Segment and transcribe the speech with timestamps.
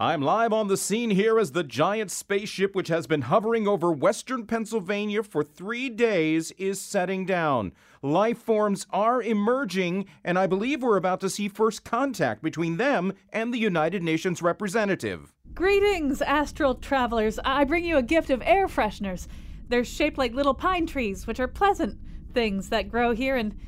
[0.00, 3.90] I'm live on the scene here as the giant spaceship, which has been hovering over
[3.90, 7.72] western Pennsylvania for three days, is setting down.
[8.00, 13.12] Life forms are emerging, and I believe we're about to see first contact between them
[13.32, 15.32] and the United Nations representative.
[15.52, 17.40] Greetings, astral travelers.
[17.44, 19.26] I bring you a gift of air fresheners.
[19.68, 21.98] They're shaped like little pine trees, which are pleasant
[22.32, 23.34] things that grow here.
[23.34, 23.58] And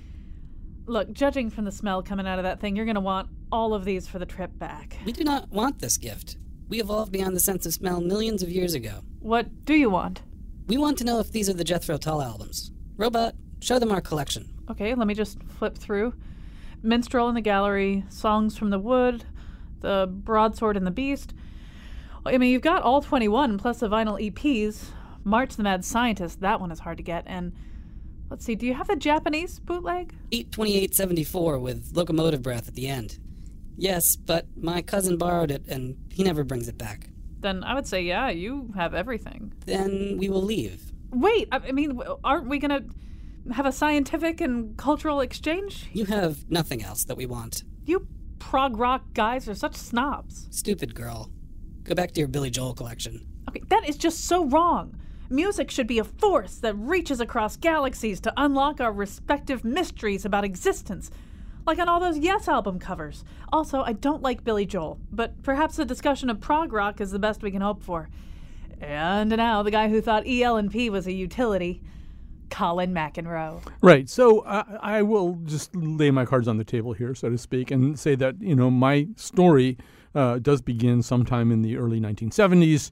[0.87, 3.75] look, judging from the smell coming out of that thing, you're going to want all
[3.75, 4.99] of these for the trip back.
[5.05, 6.37] We do not want this gift.
[6.69, 9.03] We evolved beyond the sense of smell millions of years ago.
[9.19, 10.23] What do you want?
[10.67, 12.71] We want to know if these are the Jethro Tull albums.
[12.97, 14.53] Robot, show them our collection.
[14.71, 16.15] Okay, let me just flip through.
[16.83, 19.25] Minstrel in the Gallery, Songs from the Wood,
[19.81, 21.35] The Broadsword and the Beast.
[22.25, 24.91] I mean, you've got all 21 plus the vinyl EPs.
[25.25, 27.25] March the Mad Scientist, that one is hard to get.
[27.27, 27.53] And
[28.31, 30.15] let's see, do you have the Japanese bootleg?
[30.33, 33.19] 82874 with locomotive breath at the end.
[33.77, 37.09] Yes, but my cousin borrowed it and he never brings it back.
[37.41, 39.53] Then I would say, yeah, you have everything.
[39.65, 40.93] Then we will leave.
[41.11, 42.83] Wait, I I mean, aren't we gonna
[43.53, 45.89] have a scientific and cultural exchange?
[45.93, 47.65] You have nothing else that we want.
[47.85, 48.07] You
[48.39, 50.49] prog rock guys are such snobs.
[50.51, 51.31] Stupid girl.
[51.85, 53.27] Go back to your Billy Joel collection.
[53.49, 54.97] Okay, that is just so wrong.
[55.31, 60.45] Music should be a force that reaches across galaxies to unlock our respective mysteries about
[60.45, 61.11] existence,
[61.67, 63.25] like on all those Yes album covers.
[63.53, 67.19] Also, I don't like Billy Joel, but perhaps a discussion of prog rock is the
[67.19, 68.09] best we can hope for.
[68.81, 71.83] And now, the guy who thought E EL&P was a utility,
[72.49, 73.63] Colin McEnroe.
[73.83, 74.09] Right.
[74.09, 77.99] So I will just lay my cards on the table here, so to speak, and
[77.99, 79.79] say that you know my story
[80.15, 82.91] uh, does begin sometime in the early 1970s.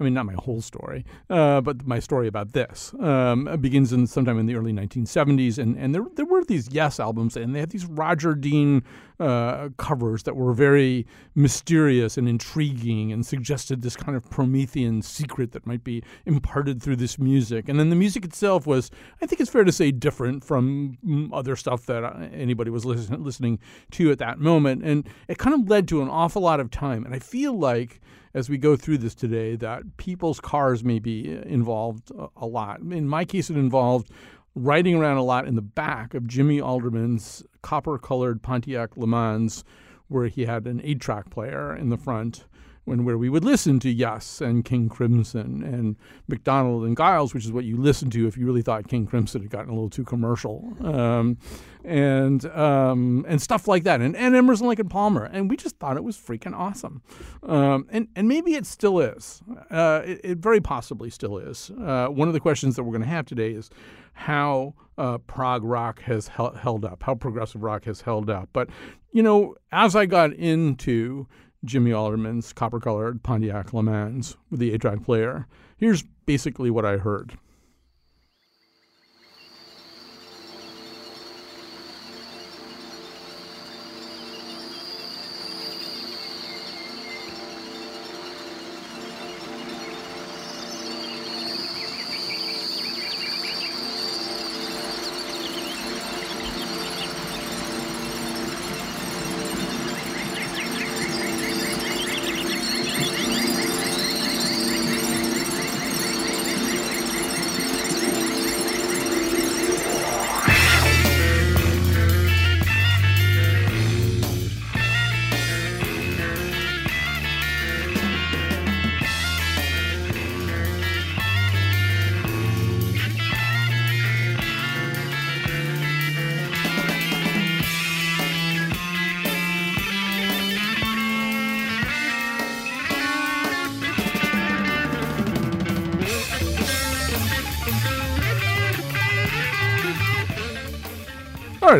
[0.00, 4.08] I mean, not my whole story, uh, but my story about this um, begins in
[4.08, 7.60] sometime in the early 1970s, and and there there were these Yes albums, and they
[7.60, 8.82] had these Roger Dean
[9.20, 11.06] uh, covers that were very
[11.36, 16.96] mysterious and intriguing, and suggested this kind of Promethean secret that might be imparted through
[16.96, 17.68] this music.
[17.68, 18.90] And then the music itself was,
[19.22, 22.02] I think it's fair to say, different from other stuff that
[22.32, 23.60] anybody was listen, listening
[23.92, 27.04] to at that moment, and it kind of led to an awful lot of time.
[27.04, 28.00] And I feel like
[28.34, 32.46] as we go through this today that people's cars may be uh, involved a, a
[32.46, 32.80] lot.
[32.80, 34.10] In my case, it involved
[34.54, 39.64] riding around a lot in the back of Jimmy Alderman's copper colored Pontiac Le Mans,
[40.08, 42.44] where he had an eight track player in the front.
[42.84, 45.96] When where we would listen to Yes and King Crimson and
[46.28, 49.40] McDonald and Giles, which is what you listened to if you really thought King Crimson
[49.40, 51.38] had gotten a little too commercial, um,
[51.82, 55.78] and um, and stuff like that, and, and Emerson Lake and Palmer, and we just
[55.78, 57.02] thought it was freaking awesome,
[57.42, 61.70] um, and and maybe it still is, uh, it, it very possibly still is.
[61.70, 63.70] Uh, one of the questions that we're going to have today is
[64.14, 68.48] how uh, prog rock has hel- held up, how progressive rock has held up.
[68.52, 68.68] But,
[69.12, 71.26] you know, as I got into
[71.64, 76.84] Jimmy Alderman's copper colored Pontiac Le Mans with the eight track player, here's basically what
[76.84, 77.38] I heard.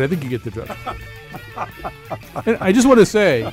[0.03, 0.71] I think you get the drift.
[2.47, 3.51] and I just want to say,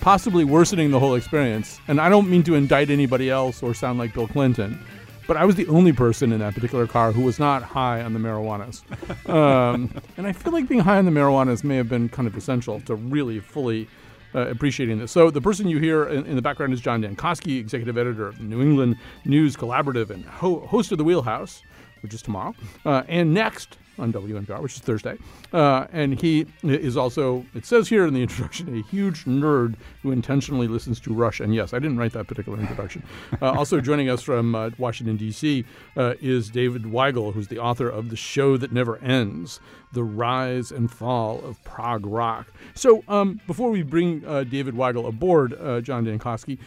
[0.00, 3.98] possibly worsening the whole experience, and I don't mean to indict anybody else or sound
[3.98, 4.78] like Bill Clinton,
[5.26, 8.12] but I was the only person in that particular car who was not high on
[8.12, 8.82] the marijuanas.
[9.28, 12.36] Um, and I feel like being high on the marijuanas may have been kind of
[12.36, 13.88] essential to really fully
[14.36, 15.10] uh, appreciating this.
[15.10, 18.38] So the person you hear in, in the background is John Dankosky, executive editor of
[18.38, 21.62] the New England News Collaborative and ho- host of The Wheelhouse,
[22.02, 22.54] which is tomorrow,
[22.84, 25.16] uh, and next on WNPR, which is Thursday.
[25.52, 30.12] Uh, and he is also, it says here in the introduction, a huge nerd who
[30.12, 31.40] intentionally listens to Rush.
[31.40, 33.02] And yes, I didn't write that particular introduction.
[33.40, 35.64] Uh, also joining us from uh, Washington, D.C.,
[35.96, 39.60] uh, is David Weigel, who's the author of The Show That Never Ends
[39.92, 42.52] The Rise and Fall of Prog Rock.
[42.74, 46.58] So um, before we bring uh, David Weigel aboard, uh, John Dankosky,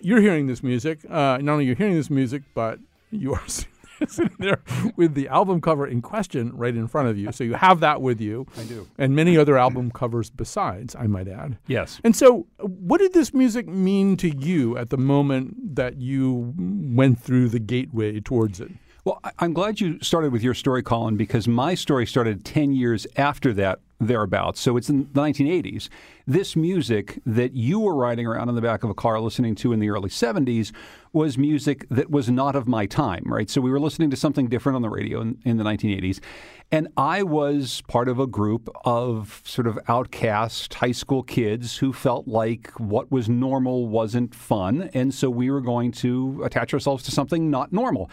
[0.00, 1.08] you're hearing this music.
[1.08, 2.78] not only are you hearing this music, but
[3.10, 3.42] you are
[4.08, 4.62] sitting there
[4.96, 7.32] with the album cover in question right in front of you.
[7.32, 8.46] So you have that with you.
[8.58, 8.88] I do.
[8.98, 11.58] And many other album covers besides, I might add.
[11.66, 12.00] Yes.
[12.04, 17.20] And so, what did this music mean to you at the moment that you went
[17.20, 18.70] through the gateway towards it?
[19.04, 23.06] Well, I'm glad you started with your story, Colin, because my story started 10 years
[23.16, 24.60] after that, thereabouts.
[24.60, 25.90] So it's in the 1980s.
[26.26, 29.72] This music that you were riding around in the back of a car listening to
[29.72, 30.72] in the early 70s
[31.14, 33.48] was music that was not of my time, right?
[33.48, 36.20] So we were listening to something different on the radio in, in the 1980s.
[36.74, 41.92] And I was part of a group of sort of outcast high school kids who
[41.92, 44.90] felt like what was normal wasn't fun.
[44.92, 48.10] And so we were going to attach ourselves to something not normal.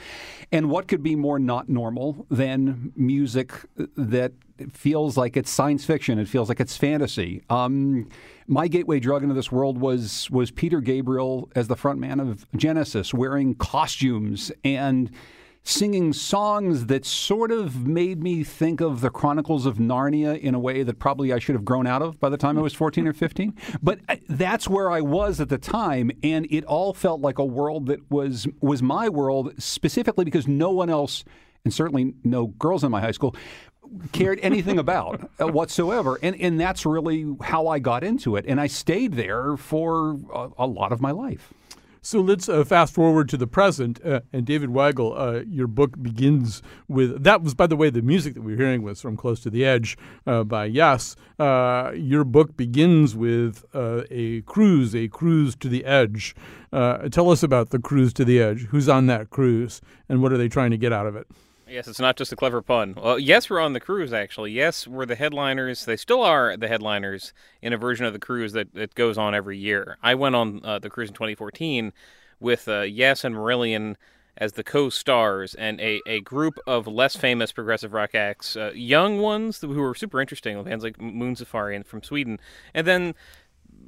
[0.51, 3.51] And what could be more not normal than music
[3.97, 4.33] that
[4.71, 6.19] feels like it's science fiction?
[6.19, 7.41] It feels like it's fantasy.
[7.49, 8.09] Um,
[8.45, 13.11] my gateway drug into this world was was Peter Gabriel as the frontman of Genesis,
[13.11, 15.09] wearing costumes and
[15.63, 20.59] singing songs that sort of made me think of the Chronicles of Narnia in a
[20.59, 23.07] way that probably I should have grown out of by the time I was 14
[23.07, 23.55] or 15.
[23.81, 27.45] But uh, that's where I was at the time, and it all felt like a
[27.45, 31.23] world that was was my world specifically because no one else,
[31.63, 33.35] and certainly no girls in my high school,
[34.11, 36.17] cared anything about uh, whatsoever.
[36.23, 40.49] And and that's really how I got into it, and I stayed there for a,
[40.57, 41.53] a lot of my life.
[42.03, 44.03] So let's uh, fast forward to the present.
[44.03, 48.01] Uh, and David Weigel, uh, your book begins with that was, by the way, the
[48.01, 49.95] music that we are hearing was from Close to the Edge
[50.25, 51.15] uh, by Yes.
[51.37, 56.35] Uh, your book begins with uh, a cruise, a cruise to the edge.
[56.71, 58.61] tell us about the cruise to the edge.
[58.71, 61.27] Who's on that cruise, and what are they trying to get out of it?
[61.71, 62.95] Yes, it's not just a clever pun.
[63.01, 64.51] Well, yes, we're on the cruise, actually.
[64.51, 65.85] Yes, we're the headliners.
[65.85, 69.33] They still are the headliners in a version of the cruise that, that goes on
[69.33, 69.97] every year.
[70.03, 71.93] I went on uh, the cruise in 2014
[72.41, 73.95] with uh, Yes and Marillion
[74.35, 79.19] as the co-stars and a, a group of less famous progressive rock acts, uh, young
[79.19, 82.39] ones who were super interesting, bands like Moon Safari and from Sweden,
[82.73, 83.13] and then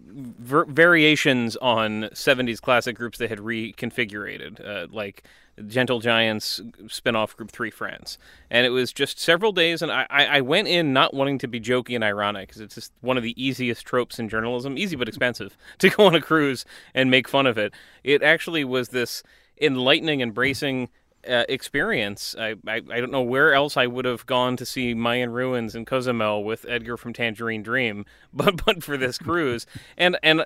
[0.05, 5.23] ver- variations on 70s classic groups that had reconfigured, uh, like
[5.67, 8.17] Gentle Giant's spinoff group Three Friends.
[8.49, 11.59] And it was just several days, and I, I went in not wanting to be
[11.59, 15.07] jokey and ironic because it's just one of the easiest tropes in journalism, easy but
[15.07, 17.73] expensive, to go on a cruise and make fun of it.
[18.03, 19.23] It actually was this
[19.61, 20.89] enlightening, embracing
[21.27, 22.35] uh, experience.
[22.37, 25.75] I, I, I don't know where else I would have gone to see Mayan ruins
[25.75, 29.65] in Cozumel with Edgar from Tangerine Dream, but but for this cruise
[29.97, 30.45] and and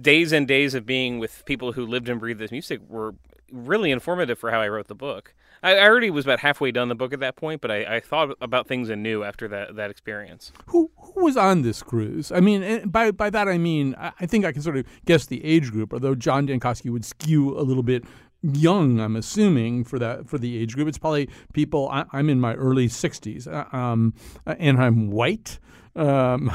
[0.00, 3.14] days and days of being with people who lived and breathed this music were
[3.52, 5.34] really informative for how I wrote the book.
[5.62, 8.34] I, already was about halfway done the book at that point, but I, I thought
[8.40, 10.52] about things anew after that that experience.
[10.66, 12.32] Who who was on this cruise?
[12.32, 15.44] I mean, by by that I mean I think I can sort of guess the
[15.44, 18.04] age group, although John Dankosky would skew a little bit
[18.42, 19.00] young.
[19.00, 21.88] I'm assuming for that for the age group, it's probably people.
[21.90, 24.14] I, am in my early 60s, uh, um,
[24.46, 25.58] and I'm white.
[25.96, 26.52] Um,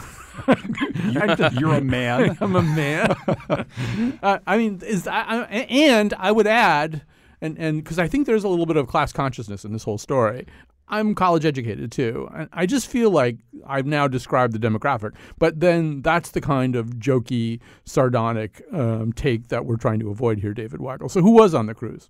[1.12, 2.38] you're, a man.
[2.42, 3.16] I'm a man.
[4.24, 7.04] uh, I mean, is I, and I would add,
[7.42, 9.98] and and because I think there's a little bit of class consciousness in this whole
[9.98, 10.48] story.
[10.88, 12.30] I'm college educated too.
[12.54, 15.14] I just feel like I've now described the demographic.
[15.40, 20.40] But then that's the kind of jokey, sardonic um, take that we're trying to avoid
[20.40, 21.10] here, David Weigel.
[21.10, 22.08] So who was on the cruise?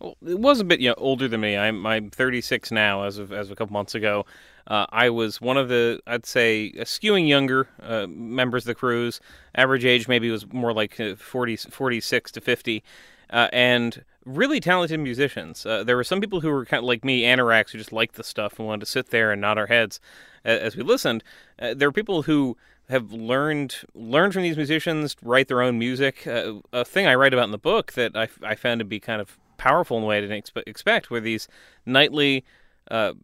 [0.00, 1.56] Well, it was a bit you know, older than me.
[1.56, 4.26] I'm I'm 36 now, as of as of a couple months ago.
[4.66, 9.20] Uh, I was one of the I'd say skewing younger uh, members of the cruise.
[9.54, 12.82] Average age maybe was more like uh, 40 46 to 50,
[13.30, 15.64] uh, and really talented musicians.
[15.66, 18.16] Uh, there were some people who were kind of like me, anoraks, who just liked
[18.16, 20.00] the stuff and wanted to sit there and nod our heads
[20.44, 21.22] as we listened.
[21.58, 22.56] there were people who
[22.88, 26.26] have learned learned from these musicians, write their own music.
[26.26, 29.20] a thing I write about in the book that I, I found to be kind
[29.20, 31.48] of powerful in a way I didn't expe- expect were these
[31.86, 32.44] nightly
[32.90, 33.14] uh,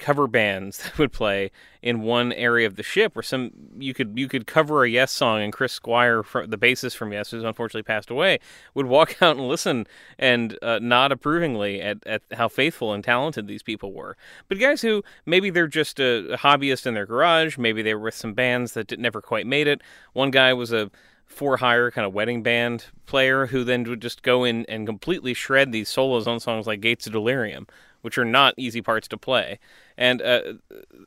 [0.00, 1.50] cover bands that would play
[1.82, 5.12] in one area of the ship where some you could you could cover a Yes
[5.12, 8.38] song and Chris Squire the bassist from Yes who's unfortunately passed away
[8.74, 9.86] would walk out and listen
[10.18, 14.16] and uh, nod approvingly at, at how faithful and talented these people were
[14.48, 18.00] but guys who maybe they're just a, a hobbyist in their garage maybe they were
[18.00, 19.80] with some bands that never quite made it
[20.12, 20.90] one guy was a
[21.30, 25.32] for hire kind of wedding band player who then would just go in and completely
[25.32, 27.68] shred these solos on songs like Gates of Delirium,
[28.02, 29.58] which are not easy parts to play.
[30.00, 30.54] And uh,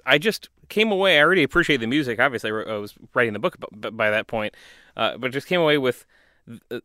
[0.06, 1.18] I just came away.
[1.18, 2.20] I already appreciate the music.
[2.20, 4.56] Obviously, I was writing the book by that point,
[4.96, 6.06] uh, but just came away with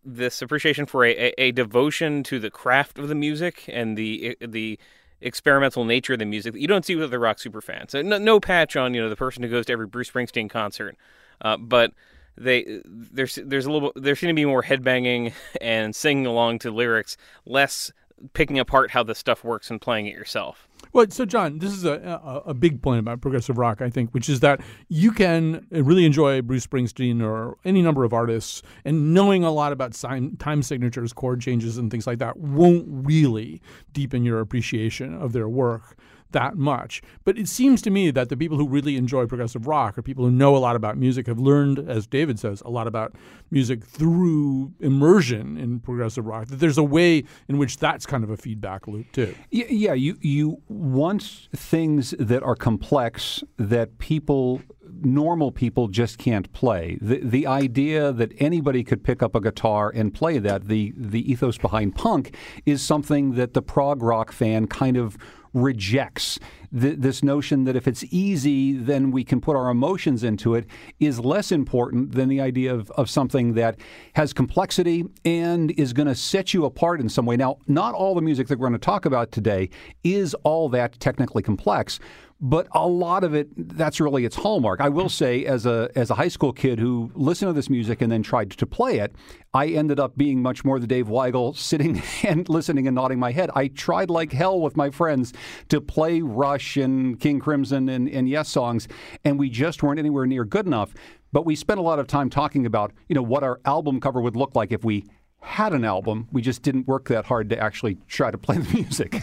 [0.05, 4.37] this appreciation for a, a, a, devotion to the craft of the music and the
[4.41, 4.79] the
[5.21, 7.93] experimental nature of the music that you don't see with the rock super fans.
[7.93, 10.97] No, no patch on you know the person who goes to every Bruce Springsteen concert,
[11.43, 11.93] uh, but
[12.37, 16.71] they there's there's a little there seem to be more headbanging and singing along to
[16.71, 17.93] lyrics, less
[18.33, 20.68] picking apart how the stuff works and playing it yourself.
[20.93, 24.13] Well, so John, this is a, a, a big point about progressive rock, I think,
[24.13, 29.13] which is that you can really enjoy Bruce Springsteen or any number of artists, and
[29.13, 33.61] knowing a lot about sign, time signatures, chord changes, and things like that won't really
[33.93, 35.97] deepen your appreciation of their work
[36.33, 37.03] that much.
[37.25, 40.25] But it seems to me that the people who really enjoy progressive rock or people
[40.25, 43.15] who know a lot about music, have learned, as David says, a lot about
[43.51, 46.47] music through immersion in progressive rock.
[46.49, 49.35] That there's a way in which that's kind of a feedback loop too.
[49.51, 54.61] Yeah, you you want things that are complex that people
[55.01, 56.99] normal people just can't play.
[57.01, 61.31] The the idea that anybody could pick up a guitar and play that, the the
[61.31, 62.35] ethos behind punk
[62.67, 65.17] is something that the prog rock fan kind of
[65.55, 66.39] rejects
[66.79, 70.67] th- this notion that if it's easy, then we can put our emotions into it
[71.01, 73.77] is less important than the idea of, of something that
[74.15, 77.37] has complexity and is going to set you apart in some way.
[77.37, 79.71] Now, not all the music that we're going to talk about today
[80.05, 81.99] is all that technically complex
[82.41, 84.81] but a lot of it that's really its hallmark.
[84.81, 88.01] I will say as a as a high school kid who listened to this music
[88.01, 89.15] and then tried to play it,
[89.55, 93.33] I ended up being much more the Dave Weigel sitting and listening and nodding my
[93.33, 93.51] head.
[93.55, 95.33] I tried like hell with my friends
[95.69, 98.87] to play Rush and King Crimson and, and Yes songs
[99.25, 100.95] and we just weren't anywhere near good enough.
[101.33, 104.21] But we spent a lot of time talking about, you know, what our album cover
[104.21, 105.05] would look like if we
[105.41, 106.29] had an album.
[106.33, 109.21] We just didn't work that hard to actually try to play the music.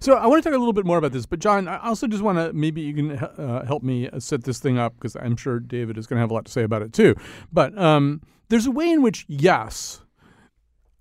[0.00, 2.06] so I want to talk a little bit more about this, but John, I also
[2.06, 5.36] just want to maybe you can uh, help me set this thing up because I'm
[5.36, 7.14] sure David is going to have a lot to say about it too.
[7.52, 10.00] But um, there's a way in which yes,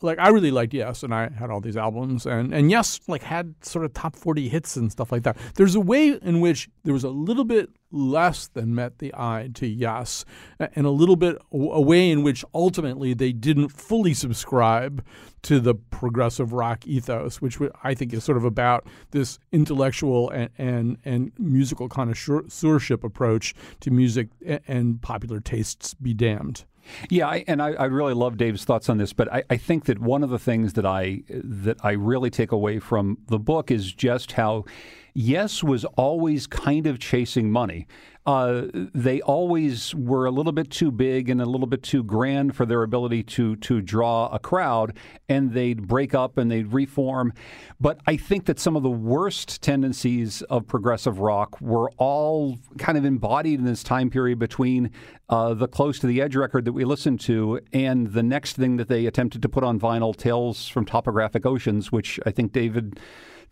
[0.04, 3.24] like I really liked Yes, and I had all these albums, and and Yes like
[3.24, 5.38] had sort of top forty hits and stuff like that.
[5.56, 9.50] There's a way in which there was a little bit less than met the eye
[9.54, 10.26] to Yes,
[10.60, 15.06] and a little bit a way in which ultimately they didn't fully subscribe
[15.44, 20.50] to the progressive rock ethos, which I think is sort of about this intellectual and
[20.58, 24.30] and, and musical connoisseurship approach to music
[24.68, 26.66] and popular tastes be damned.
[27.10, 29.86] Yeah, I, and I, I, really love Dave's thoughts on this, but I, I, think
[29.86, 33.72] that one of the things that I that I really take away from the book
[33.72, 34.66] is just how
[35.13, 37.88] Yes was always kind of chasing money
[38.25, 42.56] uh, they always were a little bit too big and a little bit too grand
[42.56, 47.34] for their ability to to draw a crowd, and they'd break up and they'd reform.
[47.82, 52.98] But I think that some of the worst tendencies of progressive rock were all kind
[52.98, 54.92] of embodied in this time period between
[55.27, 58.77] uh, the Close to the Edge record that we listened to and the next thing
[58.77, 63.00] that they attempted to put on vinyl, Tales from Topographic Oceans, which I think David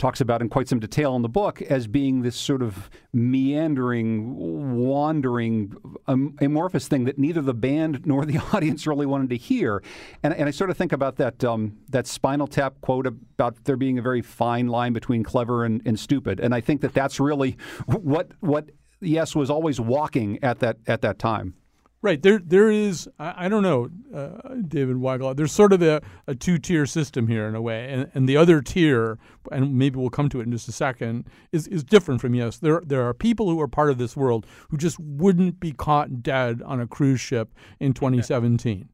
[0.02, 4.36] talks about in quite some detail in the book as being this sort of meandering,
[4.76, 5.76] wandering,
[6.08, 9.84] um, amorphous thing that neither the band nor the audience really wanted to hear.
[10.24, 13.78] And, and I sort of think about that um, that Spinal Tap quote about there
[13.78, 16.40] being a very fine line between clever and, and stupid.
[16.40, 21.02] And I think that that's really what what Yes was always walking at that at
[21.02, 21.54] that time.
[22.04, 23.08] Right there, there is.
[23.20, 25.36] I, I don't know, uh, David Weigel.
[25.36, 28.60] There's sort of a, a two-tier system here in a way, and, and the other
[28.62, 29.20] tier,
[29.52, 32.58] and maybe we'll come to it in just a second, is is different from yes.
[32.58, 36.24] There there are people who are part of this world who just wouldn't be caught
[36.24, 38.90] dead on a cruise ship in 2017.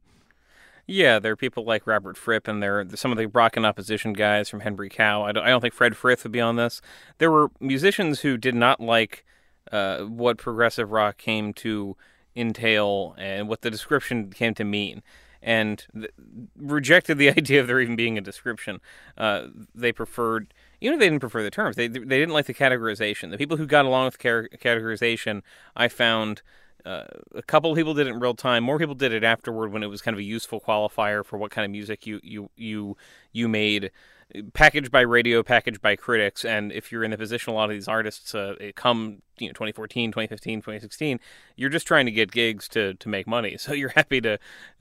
[0.86, 3.66] Yeah, there are people like Robert Fripp, and there are some of the rock and
[3.66, 5.24] opposition guys from Henry Cow.
[5.24, 6.82] I don't, I don't think Fred Frith would be on this.
[7.18, 9.26] There were musicians who did not like
[9.72, 11.98] uh, what progressive rock came to
[12.38, 15.02] entail and what the description came to mean
[15.42, 16.12] and th-
[16.58, 18.80] rejected the idea of there even being a description.
[19.18, 21.76] Uh, they preferred, you know, they didn't prefer the terms.
[21.76, 23.32] They they didn't like the categorization.
[23.32, 25.42] The people who got along with car- categorization,
[25.76, 26.42] I found.
[26.86, 27.04] Uh,
[27.36, 28.64] a couple people did it in real time.
[28.64, 31.52] More people did it afterward when it was kind of a useful qualifier for what
[31.52, 32.96] kind of music you you you
[33.34, 33.92] you made
[34.54, 37.76] packaged by radio, packaged by critics, and if you're in the position a lot of
[37.76, 41.20] these artists uh, come you know 2014, 2015, 2016,
[41.56, 43.58] you're just trying to get gigs to to make money.
[43.68, 44.34] So you're happy to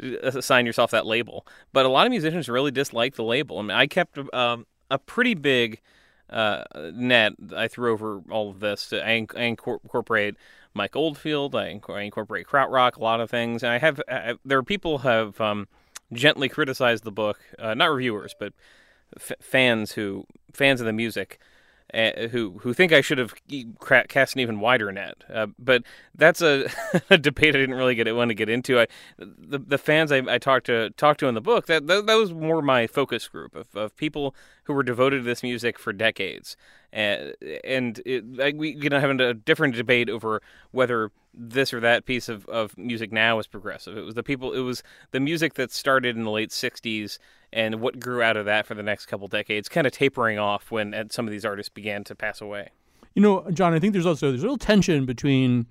[0.02, 1.46] uh, assign yourself that label.
[1.72, 3.58] But a lot of musicians really dislike the label.
[3.58, 5.80] I mean, I kept um, a pretty big
[6.30, 8.92] uh, net I threw over all of this.
[8.92, 10.36] I, I incorporate
[10.74, 11.54] Mike Oldfield.
[11.54, 13.62] I, incorporate krautrock, a lot of things.
[13.62, 15.68] And I have I, there are people have um,
[16.12, 18.52] gently criticized the book, uh, not reviewers, but
[19.14, 21.38] f- fans who fans of the music
[21.94, 23.34] uh, who who think I should have
[24.08, 25.22] cast an even wider net.
[25.32, 25.84] Uh, but
[26.14, 26.68] that's a,
[27.10, 28.80] a, debate I didn't really get want to get into.
[28.80, 28.86] I
[29.18, 32.14] the the fans I, I talked to talked to in the book that, that, that
[32.16, 34.34] was more my focus group of, of people
[34.64, 36.56] who were devoted to this music for decades,
[36.92, 42.28] and and we you know having a different debate over whether this or that piece
[42.28, 43.96] of, of music now is progressive.
[43.96, 44.52] It was the people.
[44.52, 47.18] It was the music that started in the late '60s
[47.52, 50.70] and what grew out of that for the next couple decades, kind of tapering off
[50.70, 52.70] when some of these artists began to pass away.
[53.14, 55.66] You know, John, I think there's also there's a little tension between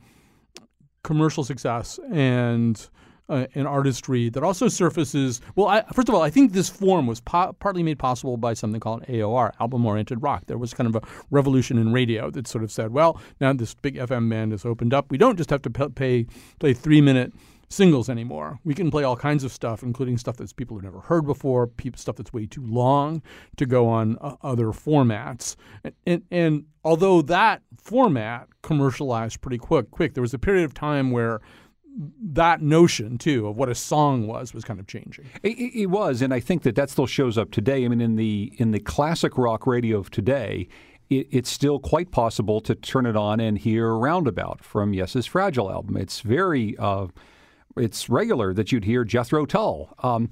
[1.03, 2.89] commercial success and
[3.29, 5.41] uh, and artistry that also surfaces.
[5.55, 8.53] Well, I, first of all, I think this form was po- partly made possible by
[8.53, 10.45] something called AOR, album-oriented rock.
[10.47, 13.73] There was kind of a revolution in radio that sort of said, well, now this
[13.73, 15.09] big FM band has opened up.
[15.09, 16.25] We don't just have to pay
[16.59, 17.33] play three-minute
[17.69, 18.59] singles anymore.
[18.63, 21.69] We can play all kinds of stuff, including stuff that people have never heard before,
[21.95, 23.21] stuff that's way too long
[23.57, 25.55] to go on uh, other formats.
[25.83, 30.73] And, and, and, although that format commercialized pretty quick, quick, there was a period of
[30.73, 31.41] time where
[32.21, 35.25] that notion too of what a song was was kind of changing.
[35.43, 37.85] It, it, was, and I think that that still shows up today.
[37.85, 40.67] I mean, in the in the classic rock radio of today,
[41.09, 45.71] it, it's still quite possible to turn it on and hear "Roundabout" from Yes's Fragile
[45.71, 45.97] album.
[45.97, 47.07] It's very uh,
[47.77, 49.93] it's regular that you'd hear Jethro Tull.
[49.99, 50.29] Um,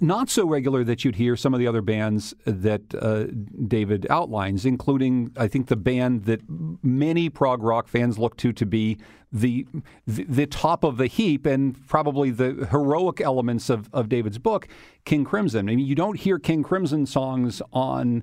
[0.00, 3.26] not so regular that you'd hear some of the other bands that uh,
[3.68, 8.66] David outlines, including, I think, the band that many prog rock fans look to to
[8.66, 8.98] be
[9.32, 9.66] the,
[10.06, 14.68] the, the top of the heap and probably the heroic elements of, of David's book,
[15.04, 15.68] King Crimson.
[15.68, 18.22] I mean, you don't hear King Crimson songs on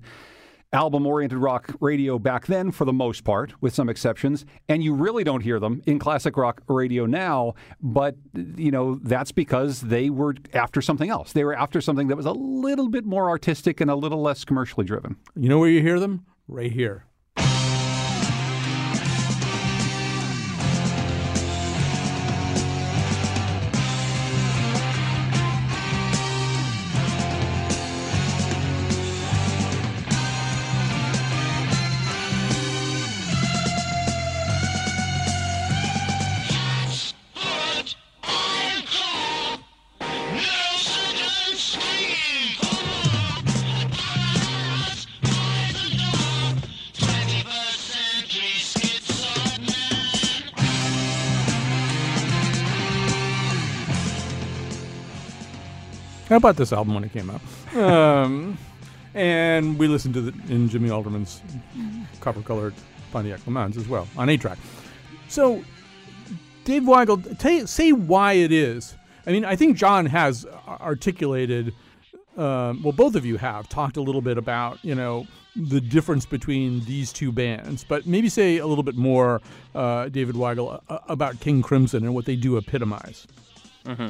[0.73, 4.45] album oriented rock radio back then, for the most part, with some exceptions.
[4.67, 7.53] And you really don't hear them in classic rock radio now.
[7.81, 11.31] But, you know, that's because they were after something else.
[11.33, 14.43] They were after something that was a little bit more artistic and a little less
[14.43, 15.15] commercially driven.
[15.35, 16.25] You know where you hear them?
[16.47, 17.05] Right here.
[56.33, 57.77] How about this album when it came out?
[57.77, 58.57] Um,
[59.13, 61.43] and we listened to it in Jimmy Alderman's
[62.21, 62.73] copper colored
[63.11, 64.57] Pontiac Le Mans as well on 8 track.
[65.27, 65.63] So,
[66.65, 68.95] Dave Weigel, tell, say why it is.
[69.27, 71.67] I mean, I think John has articulated,
[72.35, 76.25] uh, well, both of you have talked a little bit about, you know, the difference
[76.25, 79.39] between these two bands, but maybe say a little bit more,
[79.75, 83.27] uh, David Weigel, uh, about King Crimson and what they do epitomize.
[83.85, 84.09] Mm-hmm.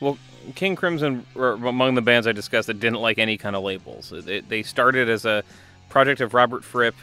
[0.00, 0.18] Well,
[0.54, 4.12] King Crimson were among the bands I discussed that didn't like any kind of labels.
[4.12, 5.42] It, they started as a
[5.88, 6.94] project of Robert Fripp,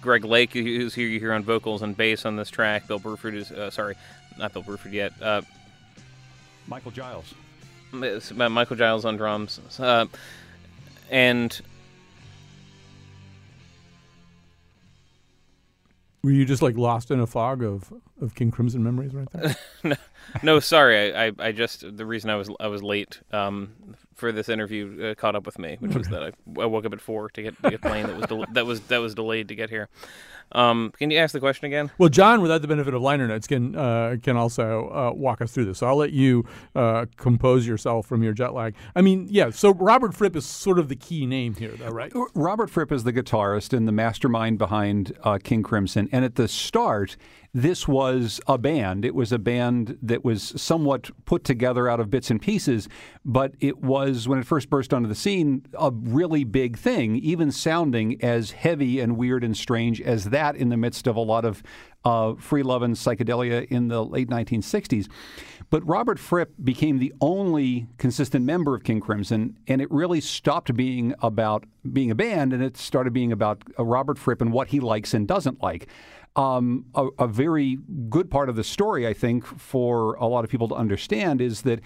[0.00, 2.86] Greg Lake, who's here you hear on vocals and bass on this track.
[2.86, 3.96] Bill Bruford is uh, sorry,
[4.38, 5.12] not Bill Bruford yet.
[5.20, 5.42] Uh,
[6.66, 7.34] Michael Giles.
[7.92, 10.06] Michael Giles on drums, uh,
[11.10, 11.60] and
[16.24, 19.56] Were you just like lost in a fog of, of King Crimson memories right there?
[19.84, 19.96] no,
[20.42, 21.14] no, sorry.
[21.14, 23.72] I, I, I, just the reason I was I was late um,
[24.14, 26.92] for this interview uh, caught up with me, which was that I, I, woke up
[26.92, 29.48] at four to get, to get plane that was del- that was that was delayed
[29.48, 29.88] to get here.
[30.52, 31.90] Um, can you ask the question again?
[31.98, 35.52] Well, John, without the benefit of liner notes, can uh, can also uh, walk us
[35.52, 35.78] through this.
[35.78, 38.74] So I'll let you uh, compose yourself from your jet lag.
[38.94, 39.50] I mean, yeah.
[39.50, 42.12] So Robert Fripp is sort of the key name here, though, right?
[42.34, 46.08] Robert Fripp is the guitarist and the mastermind behind uh, King Crimson.
[46.12, 47.16] And at the start,
[47.54, 49.04] this was a band.
[49.04, 52.88] It was a band that was somewhat put together out of bits and pieces,
[53.26, 57.52] but it was, when it first burst onto the scene, a really big thing, even
[57.52, 61.44] sounding as heavy and weird and strange as that in the midst of a lot
[61.44, 61.62] of
[62.06, 65.08] uh, free love and psychedelia in the late 1960s.
[65.68, 70.74] But Robert Fripp became the only consistent member of King Crimson, and it really stopped
[70.74, 74.68] being about being a band, and it started being about uh, Robert Fripp and what
[74.68, 75.88] he likes and doesn't like
[76.36, 80.50] um, a, a very good part of the story, I think, for a lot of
[80.50, 81.80] people to understand is that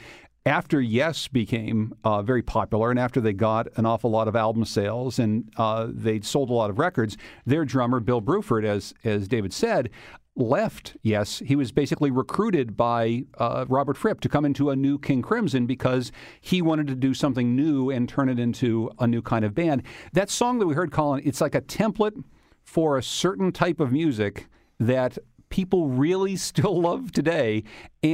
[0.44, 4.64] after Yes became uh, very popular and after they got an awful lot of album
[4.64, 9.26] sales and uh, they sold a lot of records, their drummer Bill Bruford, as as
[9.26, 9.90] David said,
[10.37, 10.96] left.
[11.02, 15.20] Yes, he was basically recruited by uh, Robert Fripp to come into a new King
[15.20, 19.44] Crimson because he wanted to do something new and turn it into a new kind
[19.44, 19.82] of band.
[20.12, 22.22] That song that we heard, Colin, it's like a template
[22.66, 24.48] for a certain type of music
[24.79, 25.16] that
[25.48, 27.62] people really still love today.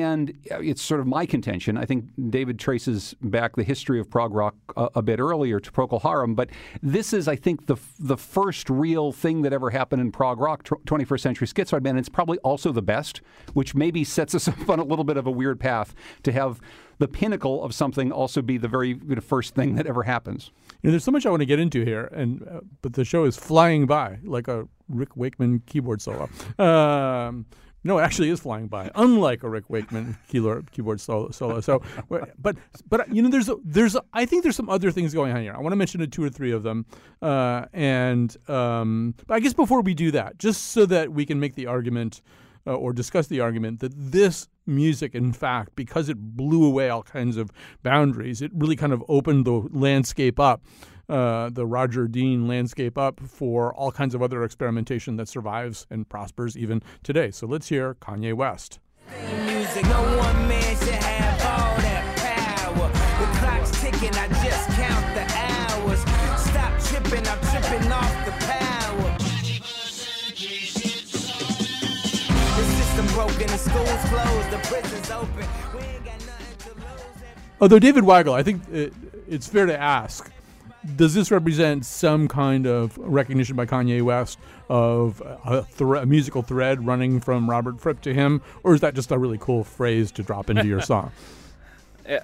[0.01, 1.77] And it's sort of my contention.
[1.77, 5.71] I think David traces back the history of prog rock a, a bit earlier to
[5.71, 6.49] Procol Harum, but
[6.83, 10.65] this is, I think, the the first real thing that ever happened in prog rock,
[10.65, 11.97] 21st century schizoid band.
[11.97, 13.21] And it's probably also the best,
[13.53, 16.61] which maybe sets us up on a little bit of a weird path to have
[16.99, 20.53] the pinnacle of something also be the very you know, first thing that ever happens.
[20.83, 23.05] You know, there's so much I want to get into here, and uh, but the
[23.05, 26.29] show is flying by like a Rick Wakeman keyboard solo.
[26.59, 27.47] Um,
[27.85, 31.31] no, it actually is flying by, unlike a Rick Wakeman keyboard keyboard solo.
[31.31, 31.61] solo.
[31.61, 31.83] So,
[32.39, 32.57] but
[32.89, 35.43] but you know, there's a, there's a, I think there's some other things going on
[35.43, 35.55] here.
[35.55, 36.87] I want to mention two or three of them,
[37.21, 41.41] uh, and um, but I guess before we do that, just so that we can
[41.41, 42.23] make the argument
[42.67, 47.03] uh, or discuss the argument that this music, in fact, because it blew away all
[47.03, 47.51] kinds of
[47.83, 50.63] boundaries, it really kind of opened the landscape up.
[51.13, 56.09] Uh, the Roger Dean landscape up for all kinds of other experimentation that survives and
[56.09, 57.31] prospers even today.
[57.31, 58.79] So let's hear Kanye West.
[59.45, 62.89] Music, no one man should have all that power.
[63.21, 66.01] The clock's ticking, I just count the hours.
[66.41, 69.19] Stop tripping, I'm tripping off the power.
[72.57, 75.47] The system broken, the school's closed, the prison's open.
[77.61, 78.95] Although David Weigel, I think it,
[79.29, 80.33] it's fair to ask
[80.97, 86.43] does this represent some kind of recognition by Kanye West of a, thre- a, musical
[86.43, 90.11] thread running from Robert Fripp to him, or is that just a really cool phrase
[90.13, 91.13] to drop into your song?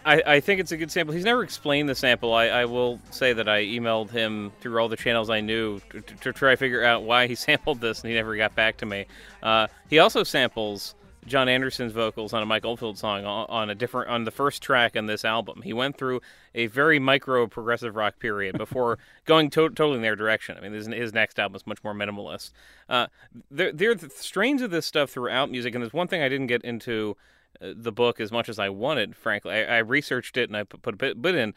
[0.05, 1.15] I, I think it's a good sample.
[1.15, 2.33] He's never explained the sample.
[2.33, 6.01] I, I will say that I emailed him through all the channels I knew to,
[6.01, 8.79] to, to try to figure out why he sampled this, and he never got back
[8.79, 9.07] to me.
[9.43, 10.95] Uh, he also samples
[11.29, 14.97] Jon Anderson's vocals on a Mike Oldfield song on a different on the first track
[14.97, 15.63] on this album.
[15.63, 16.21] He went through
[16.55, 20.57] a very micro progressive rock period before going to- totally in their direction.
[20.57, 22.53] I mean, his, his next album is much more minimalist.
[22.89, 23.07] Uh,
[23.51, 26.29] there, there are the strains of this stuff throughout music, and there's one thing I
[26.29, 27.17] didn't get into
[27.61, 29.17] uh, the book as much as I wanted.
[29.17, 31.55] Frankly, I, I researched it and I put, put a bit, bit, in.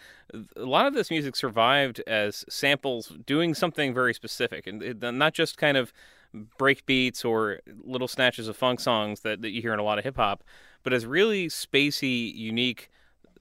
[0.55, 5.33] A lot of this music survived as samples doing something very specific, and it, not
[5.33, 5.93] just kind of
[6.33, 9.97] break beats or little snatches of funk songs that, that you hear in a lot
[9.97, 10.43] of hip hop,
[10.83, 12.89] but as really spacey, unique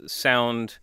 [0.06, 0.78] sound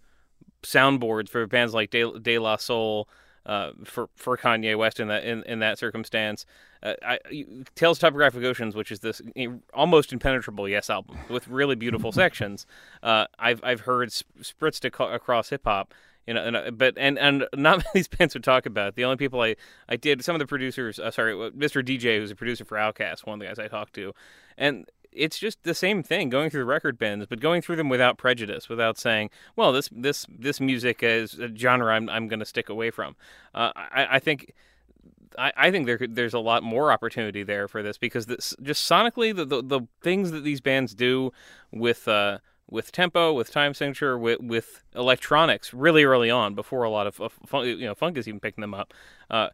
[0.63, 3.07] soundboards for bands like De, De La Soul,
[3.45, 6.45] uh, for for Kanye West in that in, in that circumstance.
[6.83, 7.19] Uh, I,
[7.75, 9.21] Tales Topographic Oceans, which is this
[9.73, 12.65] almost impenetrable Yes album with really beautiful sections,
[13.01, 15.93] uh, I've I've heard sp- spritzed ac- across hip hop,
[16.27, 18.95] you know, and, uh, but and and not many bands would talk about it.
[18.95, 19.55] The only people I
[19.87, 21.83] I did some of the producers, uh, sorry, Mr.
[21.83, 24.13] DJ, who's a producer for Outkast, one of the guys I talked to,
[24.57, 27.89] and it's just the same thing going through the record bins, but going through them
[27.89, 32.39] without prejudice, without saying, well, this this this music is a genre I'm I'm going
[32.39, 33.15] to stick away from.
[33.55, 34.53] Uh, I I think.
[35.37, 38.89] I, I think there there's a lot more opportunity there for this because this just
[38.89, 41.31] sonically the, the, the things that these bands do
[41.71, 46.89] with uh, with tempo, with time signature, with, with electronics really early on, before a
[46.89, 48.93] lot of fun, you know funk is even picking them up.
[49.29, 49.49] Uh,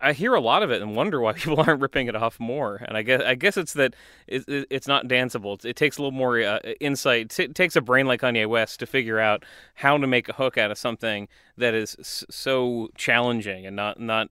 [0.00, 2.76] I, hear a lot of it and wonder why people aren't ripping it off more.
[2.86, 3.94] And I guess I guess it's that
[4.26, 5.54] it, it, it's not danceable.
[5.54, 7.38] It, it takes a little more uh, insight.
[7.38, 10.58] It takes a brain like Kanye West to figure out how to make a hook
[10.58, 11.96] out of something that is
[12.30, 14.28] so challenging and not not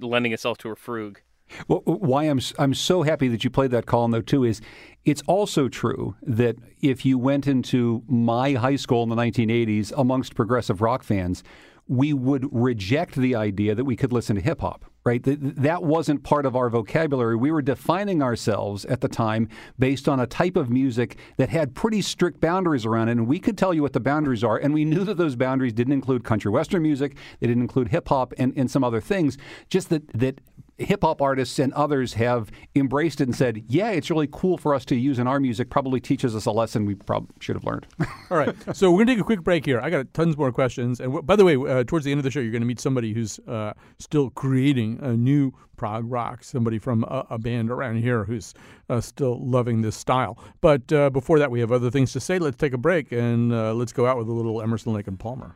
[0.00, 1.18] lending itself to a frug.
[1.66, 4.60] Well, why I'm I'm so happy that you played that call though too is
[5.04, 10.34] it's also true that if you went into my high school in the 1980s amongst
[10.34, 11.42] progressive rock fans,
[11.88, 15.22] we would reject the idea that we could listen to hip hop, right?
[15.22, 17.34] That, that wasn't part of our vocabulary.
[17.34, 21.74] We were defining ourselves at the time based on a type of music that had
[21.74, 23.12] pretty strict boundaries around it.
[23.12, 24.58] And we could tell you what the boundaries are.
[24.58, 28.08] And we knew that those boundaries didn't include country western music, they didn't include hip
[28.08, 29.38] hop and, and some other things.
[29.70, 30.42] Just that, that
[30.78, 34.74] hip hop artists and others have embraced it and said, yeah, it's really cool for
[34.74, 35.70] us to use in our music.
[35.70, 37.86] Probably teaches us a lesson we probably should have learned.
[38.30, 38.54] All right.
[38.74, 39.80] So we're going to take a quick break here.
[39.80, 41.00] I got tons more questions.
[41.00, 42.66] And w- by the way, uh, towards the end of the show, you're going to
[42.66, 47.70] meet somebody who's uh, still creating a new prog rock, somebody from a, a band
[47.70, 48.54] around here who's
[48.88, 50.38] uh, still loving this style.
[50.60, 52.38] But uh, before that, we have other things to say.
[52.38, 55.18] Let's take a break and uh, let's go out with a little Emerson, Lake and
[55.18, 55.54] Palmer.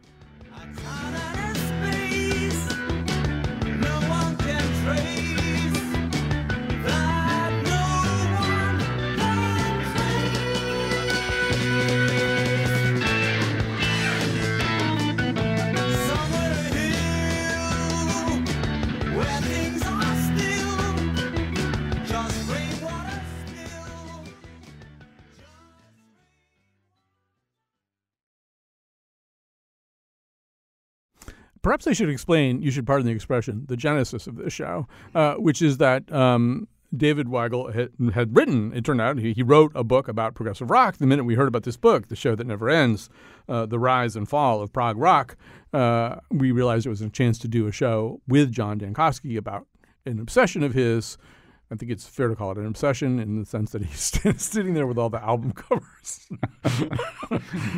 [31.62, 35.34] Perhaps I should explain, you should pardon the expression, the genesis of this show, uh,
[35.34, 39.72] which is that um, David Weigel had, had, written, it turned out, he, he, wrote
[39.74, 40.98] a book about progressive rock.
[40.98, 43.08] The minute we heard about this book, The Show That Never Ends,
[43.48, 45.36] uh, The Rise and Fall of Prog Rock,
[45.72, 49.66] uh, we realized it was a chance to do a show with John Dankosky about
[50.04, 51.16] an obsession of his
[51.72, 54.74] I think it's fair to call it an obsession in the sense that he's sitting
[54.74, 56.28] there with all the album covers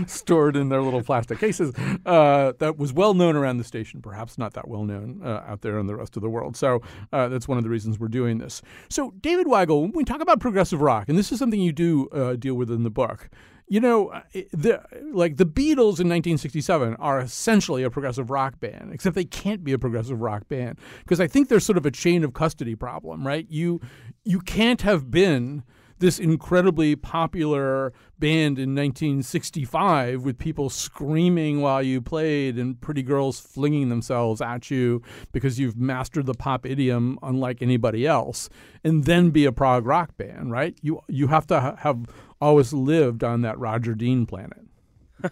[0.12, 1.72] stored in their little plastic cases.
[2.04, 5.60] Uh, that was well known around the station, perhaps not that well known uh, out
[5.60, 6.56] there in the rest of the world.
[6.56, 8.62] So uh, that's one of the reasons we're doing this.
[8.88, 12.08] So, David Weigel, when we talk about progressive rock, and this is something you do
[12.08, 13.30] uh, deal with in the book,
[13.66, 14.20] you know, uh,
[14.52, 19.64] the, like the Beatles in 1967 are essentially a progressive rock band, except they can't
[19.64, 22.74] be a progressive rock band because I think there's sort of a chain of custody
[22.74, 23.46] problem, right?
[23.48, 23.80] You
[24.24, 25.62] you can't have been
[26.04, 33.40] this incredibly popular band in 1965 with people screaming while you played and pretty girls
[33.40, 35.00] flinging themselves at you
[35.32, 38.50] because you've mastered the pop idiom unlike anybody else
[38.84, 42.04] and then be a prog rock band right you you have to ha- have
[42.38, 44.66] always lived on that Roger Dean planet.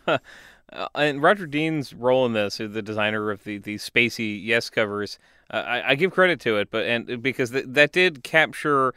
[0.07, 0.19] uh,
[0.95, 5.19] and Roger Dean's role in this, the designer of the, the spacey Yes covers,
[5.51, 8.95] uh, I, I, give credit to it, but and because th- that did capture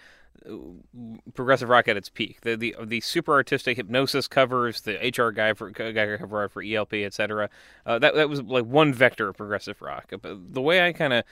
[1.34, 2.42] progressive rock at its peak.
[2.42, 7.50] The the the super artistic Hipgnosis covers, the HR Giger cover for ELP, etc.
[7.86, 10.12] Uh, that that was like one vector of progressive rock.
[10.22, 11.24] But the way I kind of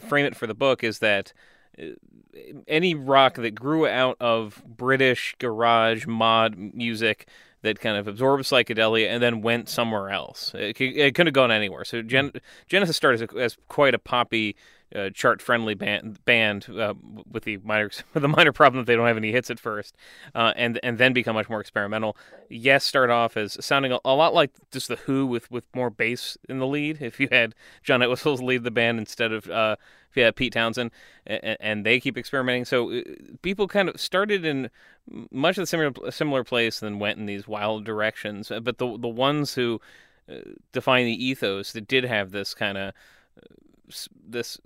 [0.00, 1.32] frame it for the book is that
[2.66, 7.28] any rock that grew out of British garage mod music
[7.62, 10.52] that kind of absorbed psychedelia and then went somewhere else.
[10.54, 11.84] It, it couldn't have gone anywhere.
[11.84, 12.32] So Gen-
[12.68, 14.56] Genesis started as, as quite a poppy,
[14.94, 16.94] uh, chart-friendly band, band uh,
[17.30, 19.96] with the minor with the minor problem that they don't have any hits at first,
[20.34, 22.16] uh, and and then become much more experimental.
[22.48, 25.90] Yes, start off as sounding a, a, lot like just the Who with with more
[25.90, 27.00] bass in the lead.
[27.00, 29.76] If you had John Entwistle lead the band instead of uh,
[30.14, 30.90] yeah, Pete Townshend,
[31.26, 32.64] and, and, they keep experimenting.
[32.64, 33.02] So uh,
[33.40, 34.70] people kind of started in
[35.30, 38.50] much of the similar similar place, and then went in these wild directions.
[38.50, 39.80] Uh, but the the ones who
[40.30, 40.36] uh,
[40.72, 42.92] define the ethos that did have this kind of
[44.26, 44.58] this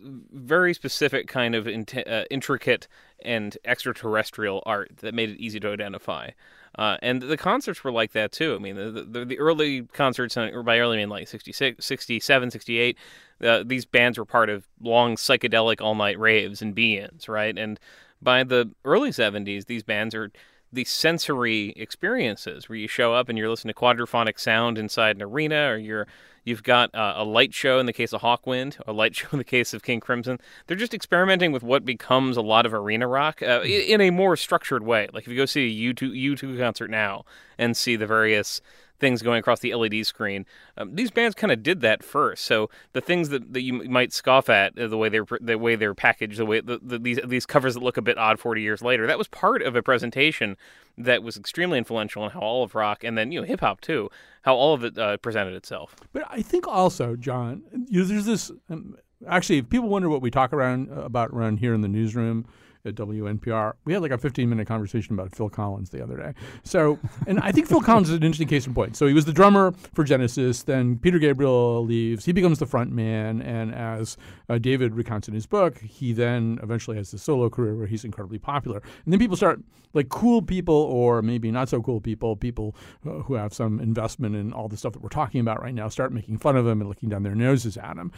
[0.00, 2.88] very specific kind of uh, intricate
[3.24, 6.30] and extraterrestrial art that made it easy to identify.
[6.76, 8.54] Uh, and the concerts were like that too.
[8.54, 12.50] I mean, the, the, the early concerts, or by early I mean like 66, 67,
[12.50, 12.98] 68,
[13.42, 17.56] uh, these bands were part of long psychedelic all night raves and be-ins, right?
[17.56, 17.78] And
[18.20, 20.30] by the early 70s, these bands are
[20.72, 25.22] these sensory experiences where you show up and you're listening to quadraphonic sound inside an
[25.22, 26.06] arena or you're
[26.44, 29.38] You've got uh, a light show in the case of Hawkwind, a light show in
[29.38, 30.38] the case of King Crimson.
[30.66, 34.36] They're just experimenting with what becomes a lot of arena rock uh, in a more
[34.36, 35.08] structured way.
[35.12, 37.24] Like if you go see a U2, U2 concert now
[37.58, 38.60] and see the various
[39.00, 40.46] things going across the LED screen.
[40.76, 42.44] Um, these bands kind of did that first.
[42.44, 45.76] So the things that, that you might scoff at, uh, the way they're the way
[45.76, 48.62] they're packaged, the way the, the, these these covers that look a bit odd 40
[48.62, 50.56] years later, that was part of a presentation
[50.96, 53.80] that was extremely influential in how all of rock and then you know hip hop
[53.80, 54.10] too,
[54.42, 55.96] how all of it uh, presented itself.
[56.12, 58.50] But I think also, John, you know, there's this.
[58.70, 58.96] Um,
[59.28, 62.46] actually, if people wonder what we talk around uh, about around here in the newsroom
[62.86, 63.74] at WNPR.
[63.84, 66.34] We had like a 15 minute conversation about Phil Collins the other day.
[66.64, 68.96] So, and I think Phil Collins is an interesting case in point.
[68.96, 70.62] So he was the drummer for Genesis.
[70.62, 72.24] Then Peter Gabriel leaves.
[72.24, 73.40] He becomes the front man.
[73.40, 74.16] And as
[74.48, 78.04] uh, David recounts in his book, he then eventually has a solo career where he's
[78.04, 78.82] incredibly popular.
[79.04, 79.60] And then people start,
[79.94, 82.74] like cool people or maybe not so cool people, people
[83.06, 85.88] uh, who have some investment in all the stuff that we're talking about right now,
[85.88, 88.12] start making fun of him and looking down their noses at him.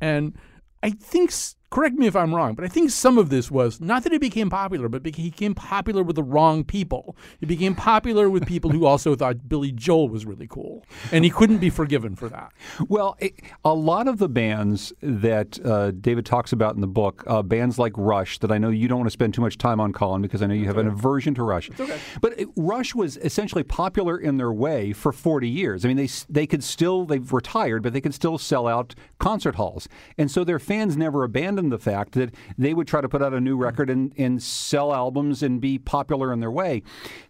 [0.00, 0.34] And
[0.82, 1.30] I think
[1.70, 4.18] correct me if I'm wrong, but I think some of this was not that he
[4.18, 7.16] became popular, but he became popular with the wrong people.
[7.38, 11.30] He became popular with people who also thought Billy Joel was really cool, and he
[11.30, 12.52] couldn't be forgiven for that.
[12.88, 17.22] Well, it, a lot of the bands that uh, David talks about in the book,
[17.26, 19.80] uh, bands like Rush, that I know you don't want to spend too much time
[19.80, 21.70] on, Colin, because I know you have an aversion to Rush.
[21.78, 21.98] Okay.
[22.20, 25.84] But it, Rush was essentially popular in their way for 40 years.
[25.84, 29.56] I mean, they they could still they've retired, but they could still sell out concert
[29.56, 33.08] halls, and so their fans never abandoned abandoned the fact that they would try to
[33.08, 36.82] put out a new record and, and sell albums and be popular in their way.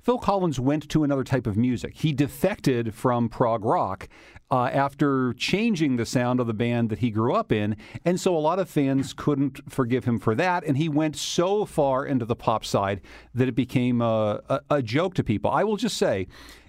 [0.03, 1.95] Phil Collins went to another type of music.
[1.97, 4.09] He defected from prog rock
[4.51, 7.77] uh, after changing the sound of the band that he grew up in.
[8.05, 10.65] And so a lot of fans couldn't forgive him for that.
[10.65, 13.01] And he went so far into the pop side
[13.35, 15.51] that it became a, a, a joke to people.
[15.51, 16.27] I will just say,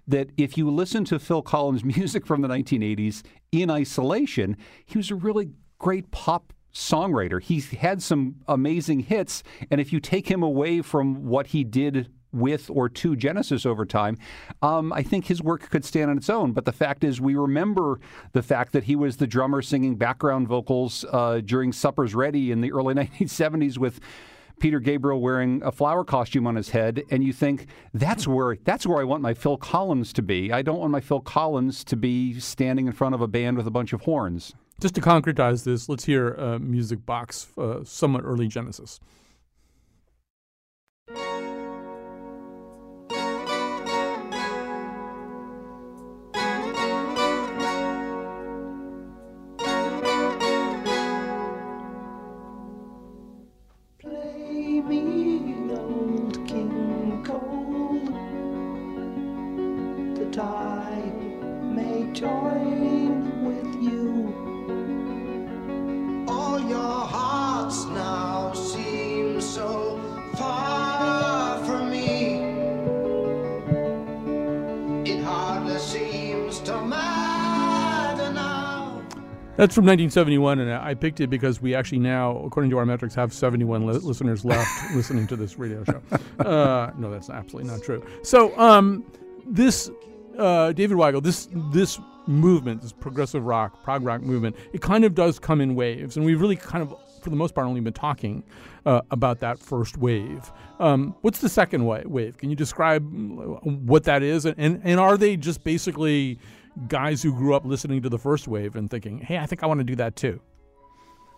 [0.07, 5.11] that if you listen to Phil Collins' music from the 1980s in isolation, he was
[5.11, 7.41] a really great pop songwriter.
[7.41, 12.09] He had some amazing hits, and if you take him away from what he did
[12.31, 14.17] with or to Genesis over time,
[14.61, 16.51] um, I think his work could stand on its own.
[16.53, 17.99] But the fact is, we remember
[18.33, 22.61] the fact that he was the drummer singing background vocals uh, during Supper's Ready in
[22.61, 23.99] the early 1970s with.
[24.59, 28.85] Peter Gabriel wearing a flower costume on his head, and you think that's where that's
[28.85, 30.51] where I want my Phil Collins to be.
[30.51, 33.67] I don't want my Phil Collins to be standing in front of a band with
[33.67, 34.53] a bunch of horns.
[34.79, 39.01] Just to concretize this, let's hear uh, Music Box, uh, somewhat early Genesis.
[79.59, 83.13] That's from 1971, and I picked it because we actually now, according to our metrics,
[83.15, 86.01] have 71 li- listeners left listening to this radio show.
[86.39, 88.01] Uh, no, that's absolutely not true.
[88.23, 89.03] So, um,
[89.45, 89.91] this
[90.37, 95.13] uh, David Weigel, this this movement, this progressive rock, prog rock movement, it kind of
[95.13, 97.91] does come in waves, and we've really kind of, for the most part, only been
[97.91, 98.45] talking
[98.85, 100.53] uh, about that first wave.
[100.79, 102.37] Um, what's the second wave?
[102.37, 106.39] Can you describe what that is, and, and and are they just basically
[106.87, 109.65] guys who grew up listening to the first wave and thinking, "Hey, I think I
[109.65, 110.41] want to do that too."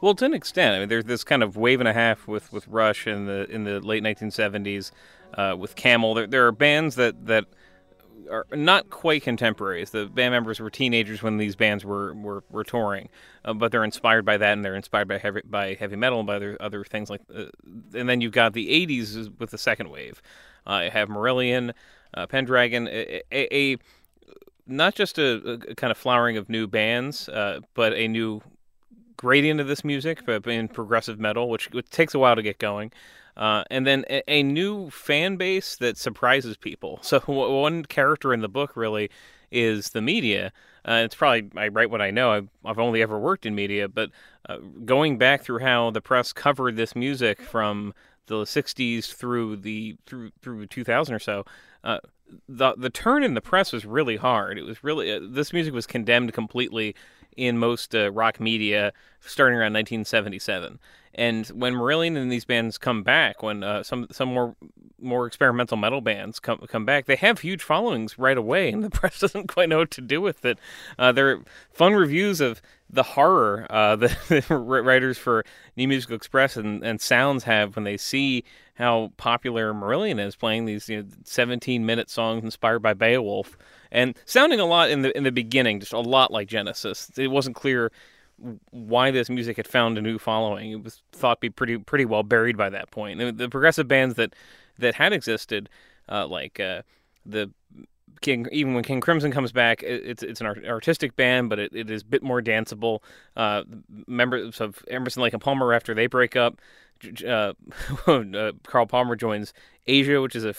[0.02, 2.52] Well, to an extent, I mean, there's this kind of wave and a half with,
[2.52, 4.92] with Rush in the in the late 1970s,
[5.36, 6.16] uh, with Camel.
[6.16, 7.46] There, there are bands that that
[8.32, 9.92] are not quite contemporaries.
[9.92, 13.10] The band members were teenagers when these bands were were, were touring,
[13.46, 16.28] uh, but they're inspired by that, and they're inspired by heavy by heavy metal and
[16.28, 17.22] by other other things like.
[17.34, 17.46] Uh,
[17.94, 20.22] and then you've got the 80s with the second wave.
[20.68, 21.74] You have Marillion,
[22.14, 23.78] uh, Pendragon, a, a, a
[24.72, 28.42] not just a, a kind of flowering of new bands, uh, but a new
[29.18, 32.58] gradient of this music, but in progressive metal, which, which takes a while to get
[32.58, 32.92] going.
[33.38, 37.00] Uh, and then a, a, new fan base that surprises people.
[37.04, 39.10] So w- one character in the book really
[39.52, 40.52] is the media.
[40.86, 42.32] Uh, it's probably I write what I know.
[42.32, 44.10] I've, I've only ever worked in media, but
[44.50, 47.94] uh, going back through how the press covered this music from
[48.28, 51.46] the 60s through the through through 2000 or so,
[51.84, 52.00] uh,
[52.48, 54.58] the the turn in the press was really hard.
[54.58, 56.96] It was really uh, this music was condemned completely
[57.38, 60.80] in most uh, rock media starting around 1977.
[61.14, 64.56] And when Marillion and these bands come back, when uh, some some more
[64.98, 68.90] more experimental metal bands come come back, they have huge followings right away, and the
[69.00, 70.58] press doesn't quite know what to do with it.
[70.98, 75.44] Uh, there are fun reviews of the horror uh, the writers for
[75.76, 80.66] New Musical Express and, and Sounds have when they see how popular Marillion is playing
[80.66, 83.58] these you know, 17 minute songs inspired by Beowulf
[83.92, 87.12] and sounding a lot in the in the beginning, just a lot like Genesis.
[87.18, 87.92] It wasn't clear
[88.72, 90.72] why this music had found a new following.
[90.72, 93.38] It was thought to be pretty pretty well buried by that point.
[93.38, 94.36] The progressive bands that
[94.80, 95.70] that had existed,
[96.10, 96.82] uh, like uh,
[97.26, 97.52] the
[98.22, 101.90] King, even when King Crimson comes back, it's it's an artistic band, but it, it
[101.90, 103.00] is a bit more danceable.
[103.36, 103.64] Uh,
[104.08, 106.62] members of Emerson, Lake and Palmer, after they break up,
[107.28, 107.54] uh,
[108.64, 109.54] Carl Palmer joins
[109.88, 110.54] Asia, which is a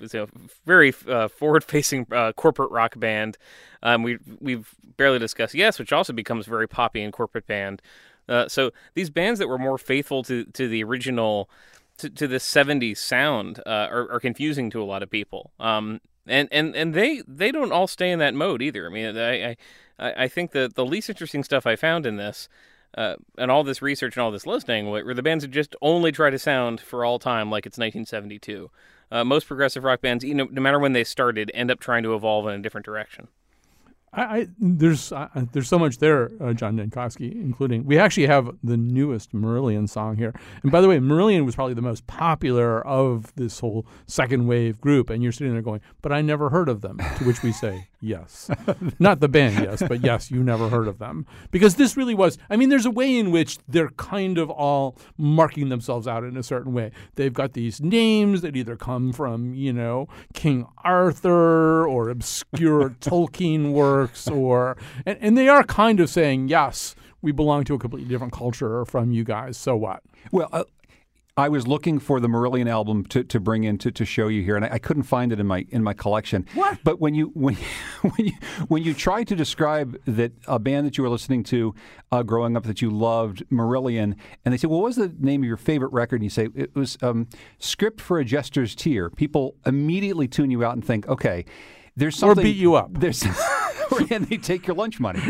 [0.00, 0.28] it's a
[0.66, 3.38] very uh, forward-facing uh, corporate rock band.
[3.82, 7.82] Um, we we've barely discussed Yes, which also becomes very poppy and corporate band.
[8.28, 11.50] Uh, so these bands that were more faithful to to the original
[11.98, 15.50] to, to the '70s sound uh, are, are, confusing to a lot of people.
[15.58, 18.86] Um, and and and they they don't all stay in that mode either.
[18.86, 19.56] I mean, I
[19.98, 22.48] I, I think that the least interesting stuff I found in this.
[22.98, 26.10] Uh, and all this research and all this listening were the bands that just only
[26.10, 28.68] try to sound for all time like it's 1972
[29.10, 32.02] uh, most progressive rock bands, you know, no matter when they started, end up trying
[32.02, 33.28] to evolve in a different direction.
[34.12, 38.50] I, I there's uh, there's so much there, uh, John Dankosky, including we actually have
[38.62, 40.34] the newest Marillion song here.
[40.62, 44.80] And by the way, Marillion was probably the most popular of this whole second wave
[44.80, 45.10] group.
[45.10, 47.88] And you're sitting there going, "But I never heard of them." To which we say,
[48.00, 48.50] "Yes,
[48.98, 52.36] not the band, yes, but yes, you never heard of them." Because this really was.
[52.48, 56.36] I mean, there's a way in which they're kind of all marking themselves out in
[56.36, 56.90] a certain way.
[57.14, 63.72] They've got these names that either come from you know King Arthur or obscure Tolkien
[63.72, 64.76] work works or
[65.06, 68.84] and, and they are kind of saying yes we belong to a completely different culture
[68.84, 70.64] from you guys so what well uh,
[71.36, 74.42] I was looking for the Marillion album to, to bring in to, to show you
[74.42, 76.46] here, and I, I couldn't find it in my in my collection.
[76.54, 76.78] What?
[76.84, 77.54] But when you when
[78.02, 78.32] when you
[78.68, 81.74] when you try to describe that a band that you were listening to
[82.12, 85.42] uh, growing up that you loved, Marillion, and they say, "Well, what was the name
[85.42, 87.28] of your favorite record?" And you say it was um,
[87.58, 91.44] "Script for a Jester's Tear." People immediately tune you out and think, "Okay."
[91.96, 92.98] There's something, Or beat you up.
[92.98, 93.18] There's
[94.10, 95.20] and they take your lunch money,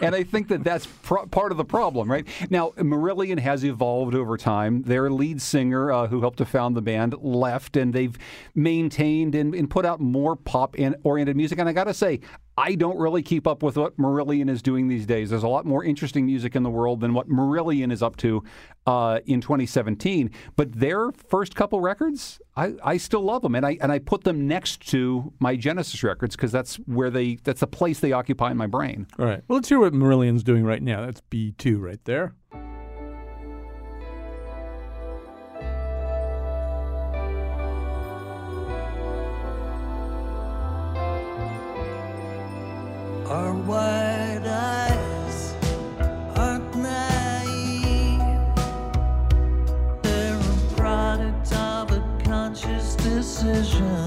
[0.00, 2.26] and I think that that's part of the problem, right?
[2.50, 4.82] Now, Marillion has evolved over time.
[4.82, 8.16] Their lead singer, uh, who helped to found the band, left, and they've
[8.54, 11.58] maintained and, and put out more pop-oriented music.
[11.58, 12.20] And I got to say,
[12.58, 15.30] I don't really keep up with what Marillion is doing these days.
[15.30, 18.42] There's a lot more interesting music in the world than what Marillion is up to
[18.86, 20.30] uh, in 2017.
[20.56, 24.24] But their first couple records, I, I still love them, and I and I put
[24.24, 28.50] them next to my Genesis records because that's where they that's the place they occupy
[28.50, 29.06] in my brain.
[29.18, 29.42] All right.
[29.48, 31.04] Well, let's hear what Marillion's doing right now.
[31.04, 32.34] That's B2 right there.
[43.28, 45.54] Our wide eyes
[46.36, 48.20] aren't naive.
[50.02, 54.05] They're a product of a conscious decision.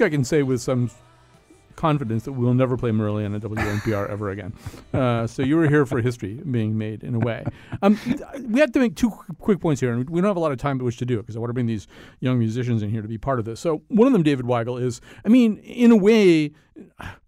[0.00, 0.90] Think I can say with some
[1.76, 4.52] confidence that we'll never play Marillion at WNPR ever again.
[4.92, 7.44] Uh, so you were here for history being made in a way.
[7.80, 7.96] Um,
[8.48, 10.58] we have to make two quick points here, and we don't have a lot of
[10.58, 11.86] time to which to do it because I want to bring these
[12.18, 13.60] young musicians in here to be part of this.
[13.60, 16.50] So one of them, David Weigel, is I mean, in a way,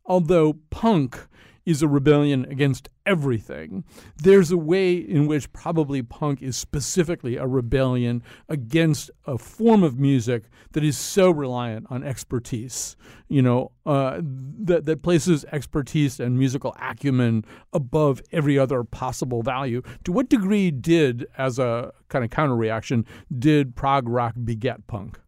[0.07, 1.29] although punk
[1.65, 3.85] is a rebellion against everything.
[4.17, 9.99] There's a way in which probably punk is specifically a rebellion against a form of
[9.99, 12.97] music that is so reliant on expertise,
[13.29, 19.83] you know, uh, that, that places expertise and musical acumen above every other possible value.
[20.05, 23.07] To what degree did, as a kind of counter reaction,
[23.39, 25.19] did prog rock beget punk?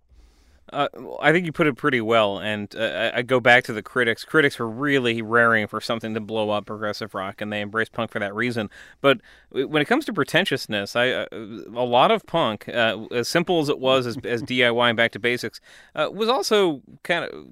[0.75, 0.89] Uh,
[1.21, 4.25] I think you put it pretty well, and uh, I go back to the critics.
[4.25, 8.11] Critics were really raring for something to blow up progressive rock, and they embraced punk
[8.11, 8.69] for that reason.
[9.01, 9.21] But
[9.51, 13.69] when it comes to pretentiousness, I uh, a lot of punk, uh, as simple as
[13.69, 15.61] it was as, as DIY and back to basics,
[15.95, 17.47] uh, was also kind of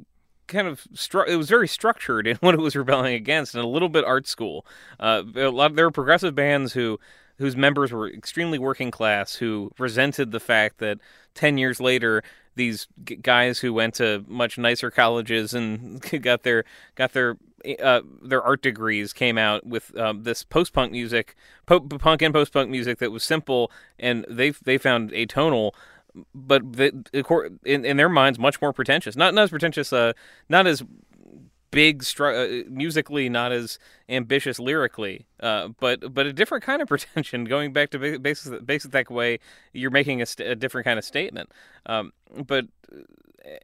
[0.49, 3.69] kind of stru- it was very structured in what it was rebelling against, and a
[3.69, 4.67] little bit art school.
[4.99, 6.99] Uh, a lot of, there were progressive bands who
[7.43, 10.97] whose members were extremely working class who resented the fact that
[11.35, 12.23] 10 years later
[12.55, 16.65] these g- guys who went to much nicer colleges and got their
[16.95, 17.37] got their
[17.83, 21.35] uh, their art degrees came out with um, this post punk music,
[21.67, 25.73] po- punk and post punk music that was simple, and they they found atonal,
[26.35, 29.17] but the, in in their minds much more pretentious.
[29.17, 30.13] Not not as pretentious, uh,
[30.49, 30.85] not as
[31.73, 36.87] big stru- uh, musically, not as ambitious lyrically, uh, but but a different kind of
[36.95, 37.45] pretension.
[37.45, 39.41] Going back to ba- basic basic that way,
[39.73, 41.51] you're making a, st- a different kind of statement.
[41.87, 42.13] Um,
[42.47, 42.67] but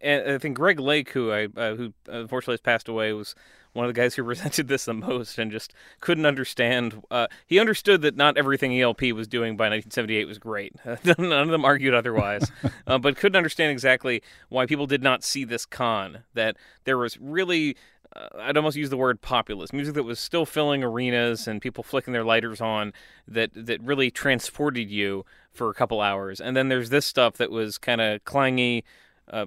[0.02, 3.34] and I think Greg Lake, who I uh, who unfortunately has passed away, was
[3.72, 7.02] one of the guys who resented this the most and just couldn't understand.
[7.10, 10.74] Uh, he understood that not everything ELP was doing by 1978 was great.
[10.84, 12.50] None of them argued otherwise,
[12.86, 16.24] uh, but couldn't understand exactly why people did not see this con.
[16.34, 17.76] That there was really.
[18.18, 21.84] Uh, I'd almost use the word populist music that was still filling arenas and people
[21.84, 22.92] flicking their lighters on
[23.26, 26.40] that that really transported you for a couple hours.
[26.40, 28.82] And then there's this stuff that was kind of clangy,
[29.30, 29.46] uh,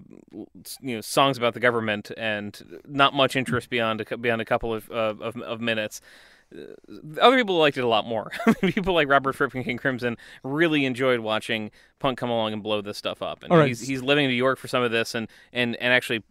[0.81, 4.73] you know, songs about the government and not much interest beyond a, beyond a couple
[4.73, 6.01] of of, of, of minutes.
[6.53, 8.31] Uh, Other people liked it a lot more.
[8.61, 12.81] people like Robert Fripp and King Crimson really enjoyed watching punk come along and blow
[12.81, 13.43] this stuff up.
[13.43, 13.67] And right.
[13.67, 16.23] he's he's living in New York for some of this and and and actually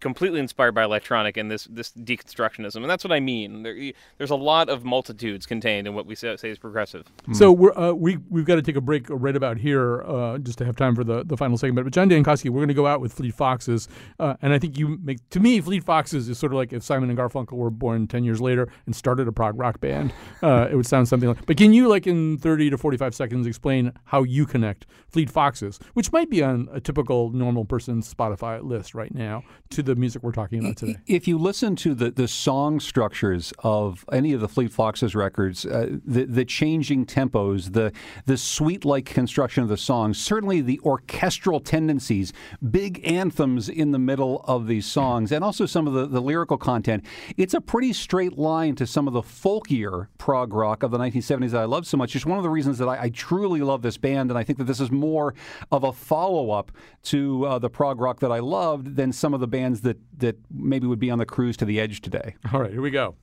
[0.00, 3.62] completely inspired by electronic and this this deconstructionism, and that's what I mean.
[3.62, 7.06] There, there's a lot of multitudes contained in what we say, say is progressive.
[7.32, 10.56] So we're, uh, we we've got to take a break right about here uh, just
[10.58, 11.84] to have time for the, the final segment.
[11.84, 13.88] But John Dankosky, we're going to go out with Fleet Foxes,
[14.18, 16.82] uh, and I think you make to me Fleet Foxes is sort of like if
[16.82, 20.14] Simon and Garfunkel were born ten years later and started a prog rock band.
[20.42, 21.44] Uh, it would sound something like.
[21.44, 25.28] But can you like in thirty to forty five seconds explain how you connect Fleet
[25.28, 29.94] Foxes, which might be on a typical normal person's Spotify list right now to the
[29.94, 30.96] music we're talking about today.
[31.06, 35.66] If you listen to the, the song structures of any of the Fleet Foxes records,
[35.66, 37.92] uh, the the changing tempos, the
[38.26, 42.32] the suite like construction of the songs, certainly the orchestral tendencies,
[42.70, 46.56] big anthems in the middle of these songs, and also some of the, the lyrical
[46.56, 47.04] content,
[47.36, 51.50] it's a pretty straight line to some of the folkier prog rock of the 1970s
[51.50, 52.14] that I love so much.
[52.14, 54.58] It's one of the reasons that I, I truly love this band, and I think
[54.58, 55.34] that this is more
[55.72, 56.70] of a follow up
[57.04, 60.36] to uh, the prog rock that I loved than some of the bands that, that
[60.50, 62.34] maybe would be on the cruise to the edge today.
[62.52, 63.16] All right, here we go.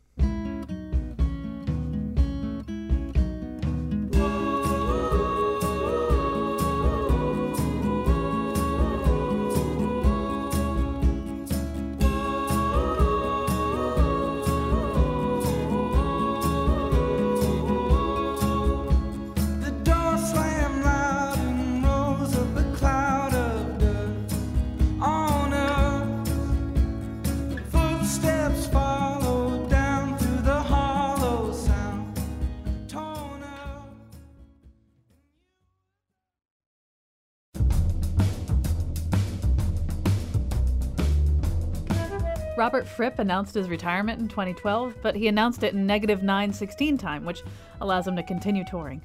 [42.57, 47.23] Robert Fripp announced his retirement in 2012, but he announced it in negative 916 time,
[47.23, 47.43] which
[47.79, 49.01] allows him to continue touring.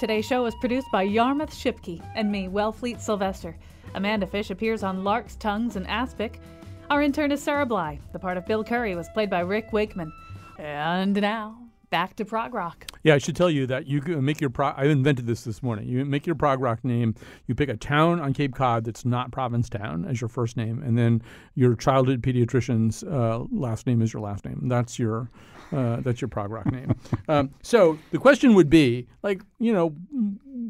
[0.00, 3.56] Today's show is produced by Yarmouth Shipke and me, Wellfleet Sylvester.
[3.94, 6.40] Amanda Fish appears on Larks' Tongues in Aspic.
[6.88, 8.00] Our intern is Sarah Bly.
[8.12, 10.12] The part of Bill Curry was played by Rick Wakeman.
[10.58, 11.58] And now,
[11.90, 12.86] back to prog rock.
[13.02, 15.62] Yeah, I should tell you that you can make your pro- I invented this this
[15.62, 15.88] morning.
[15.88, 17.14] You make your prog rock name.
[17.46, 20.98] You pick a town on Cape Cod that's not Provincetown as your first name, and
[20.98, 21.22] then
[21.54, 24.68] your childhood pediatrician's uh, last name is your last name.
[24.68, 25.30] That's your
[25.72, 26.94] uh, that's your prog rock name.
[27.28, 29.94] um, so the question would be, like, you know,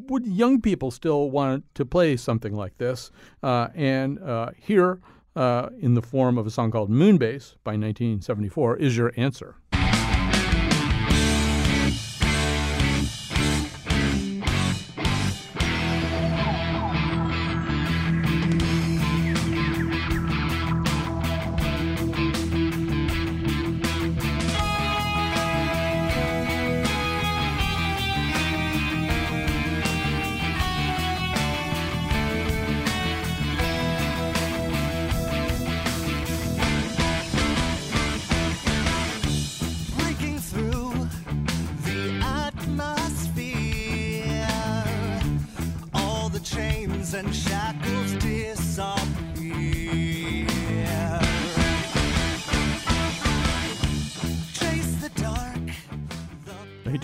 [0.09, 3.11] would young people still want to play something like this?
[3.43, 5.01] Uh, and uh, here,
[5.37, 9.57] uh, in the form of a song called Moonbase by 1974, is your answer.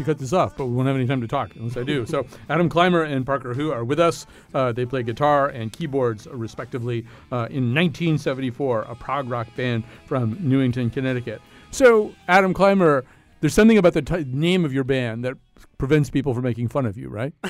[0.04, 2.06] Cut this off, but we won't have any time to talk unless I do.
[2.06, 4.26] So, Adam Clymer and Parker Hu are with us.
[4.52, 10.36] Uh, they play guitar and keyboards, respectively, uh, in 1974, a prog rock band from
[10.40, 11.40] Newington, Connecticut.
[11.70, 13.04] So, Adam Clymer,
[13.40, 15.34] there's something about the t- name of your band that
[15.78, 17.32] prevents people from making fun of you, right?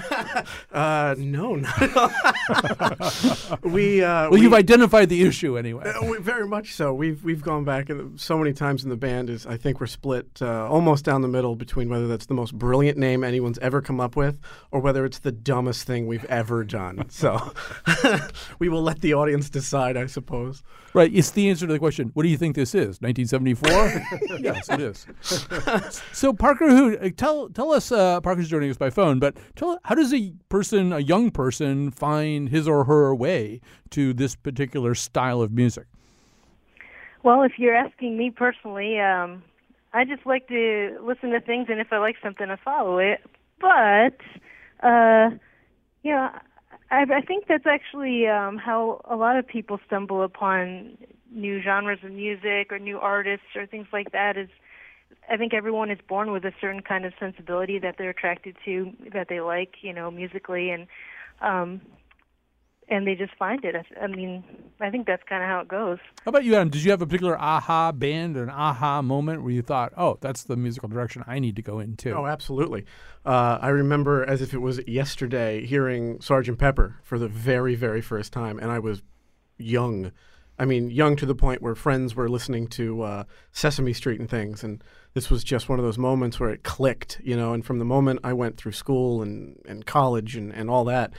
[0.73, 2.11] Uh, no, not at all.
[3.71, 5.85] we, uh, Well, we, you've identified the issue anyway.
[5.85, 6.93] uh, we- very much so.
[6.93, 9.87] We've we've gone back and so many times in the band is I think we're
[9.87, 13.81] split uh, almost down the middle between whether that's the most brilliant name anyone's ever
[13.81, 14.41] come up with
[14.73, 17.05] or whether it's the dumbest thing we've ever done.
[17.15, 17.53] So
[18.59, 20.63] we will let the audience decide, I suppose.
[20.95, 22.11] Right, it's the answer to the question.
[22.15, 23.01] What do you think this is?
[23.01, 24.39] 1974?
[24.41, 25.07] yes, it is.
[26.13, 27.93] so Parker, who uh, tell tell us?
[27.93, 31.91] Uh, Parker's joining us by phone, but tell how does a person, a young person,
[31.91, 33.61] find his or her way
[33.91, 35.87] to this particular style of music?
[37.23, 39.43] Well, if you're asking me personally, um,
[39.93, 43.25] I just like to listen to things, and if I like something, I follow it.
[43.61, 44.21] But,
[44.87, 45.31] uh,
[46.03, 46.31] you know,
[46.91, 50.99] I, I think that's actually um, how a lot of people stumble upon
[51.31, 54.37] new genres of music or new artists or things like that.
[54.37, 54.49] Is
[55.29, 58.93] I think everyone is born with a certain kind of sensibility that they're attracted to,
[59.13, 60.87] that they like, you know, musically, and
[61.41, 61.81] um,
[62.89, 63.75] and they just find it.
[63.75, 64.45] I, I mean,
[64.81, 65.99] I think that's kind of how it goes.
[66.25, 66.69] How about you, Adam?
[66.69, 70.19] Did you have a particular aha band or an aha moment where you thought, "Oh,
[70.21, 72.13] that's the musical direction I need to go into"?
[72.13, 72.85] Oh, absolutely.
[73.25, 78.01] Uh, I remember as if it was yesterday hearing Sergeant Pepper for the very, very
[78.01, 79.03] first time, and I was
[79.57, 80.13] young.
[80.59, 84.31] I mean, young to the point where friends were listening to uh, Sesame Street and
[84.31, 84.85] things, and
[85.15, 87.55] this was just one of those moments where it clicked, you know.
[87.55, 91.13] And from the moment I went through school and, and college and, and all that,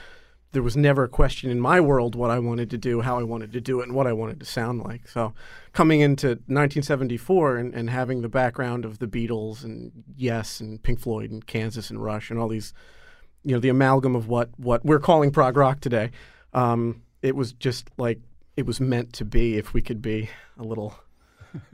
[0.52, 3.24] there was never a question in my world what I wanted to do, how I
[3.24, 5.08] wanted to do it, and what I wanted to sound like.
[5.08, 5.34] So,
[5.74, 11.00] coming into 1974 and, and having the background of the Beatles and Yes and Pink
[11.00, 12.74] Floyd and Kansas and Rush and all these,
[13.44, 16.12] you know, the amalgam of what what we're calling prog rock today,
[16.54, 18.20] um, it was just like
[18.58, 19.58] it was meant to be.
[19.58, 20.96] If we could be a little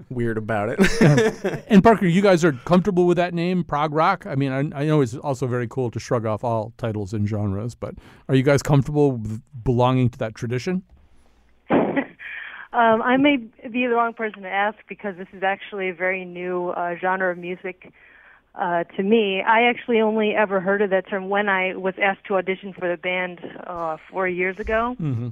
[0.09, 1.63] weird about it.
[1.69, 4.25] and Parker, you guys are comfortable with that name, prog rock?
[4.25, 7.27] I mean, I, I know it's also very cool to shrug off all titles and
[7.27, 7.95] genres, but
[8.29, 10.83] are you guys comfortable with belonging to that tradition?
[12.73, 16.23] Um, I may be the wrong person to ask because this is actually a very
[16.23, 17.91] new uh, genre of music
[18.55, 19.41] uh, to me.
[19.41, 22.87] I actually only ever heard of that term when I was asked to audition for
[22.89, 24.95] the band uh, four years ago.
[24.99, 25.29] Mm-hmm.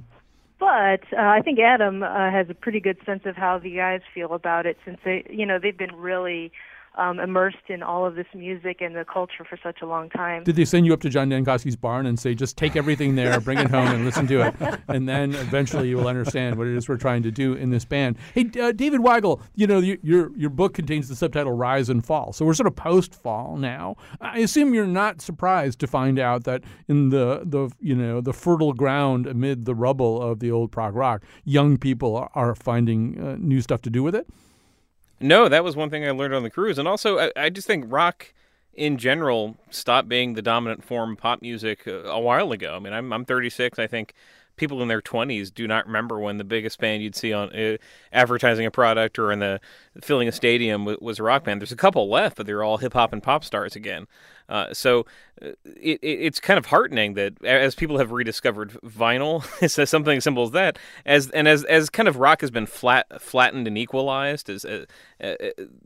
[0.60, 4.02] But uh, I think Adam uh, has a pretty good sense of how the guys
[4.14, 6.52] feel about it, since they, you know, they've been really
[6.96, 10.44] um, immersed in all of this music and the culture for such a long time.
[10.44, 13.40] Did they send you up to John Dankosky's barn and say, just take everything there,
[13.40, 14.54] bring it home, and listen to it?
[14.88, 17.84] And then eventually you will understand what it is we're trying to do in this
[17.84, 18.18] band.
[18.34, 22.04] Hey, uh, David Weigel, you know, your, your, your book contains the subtitle Rise and
[22.04, 22.32] Fall.
[22.32, 23.96] So we're sort of post fall now.
[24.20, 28.32] I assume you're not surprised to find out that in the, the, you know, the
[28.32, 33.20] fertile ground amid the rubble of the old prog rock, young people are, are finding
[33.20, 34.26] uh, new stuff to do with it.
[35.20, 37.66] No, that was one thing I learned on the cruise, and also I, I just
[37.66, 38.32] think rock
[38.72, 42.74] in general stopped being the dominant form of pop music a, a while ago.
[42.76, 43.78] I mean, I'm I'm 36.
[43.78, 44.14] I think
[44.60, 47.78] people in their 20s do not remember when the biggest band you'd see on uh,
[48.12, 49.58] advertising a product or in the
[50.02, 51.60] filling a stadium w- was a rock band.
[51.62, 54.06] There's a couple left, but they're all hip hop and pop stars again.
[54.50, 55.06] Uh, so
[55.40, 59.42] uh, it, it, it's kind of heartening that as people have rediscovered vinyl,
[59.88, 60.78] something as simple as that.
[61.06, 64.84] As and as as kind of rock has been flat flattened and equalized, as uh,
[65.22, 65.34] uh,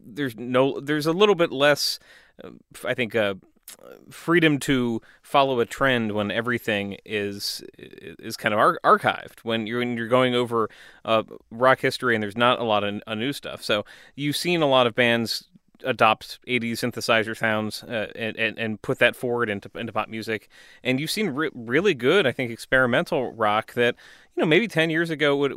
[0.04, 2.00] there's no there's a little bit less,
[2.42, 2.50] uh,
[2.84, 3.14] I think.
[4.10, 9.80] Freedom to follow a trend when everything is is kind of ar- archived when you're
[9.80, 10.70] when you're going over
[11.04, 13.62] uh, rock history and there's not a lot of new stuff.
[13.62, 15.48] So you've seen a lot of bands
[15.84, 20.48] adopt 80s synthesizer sounds uh, and, and and put that forward into into pop music,
[20.82, 23.94] and you've seen re- really good, I think, experimental rock that
[24.36, 25.52] you know maybe 10 years ago would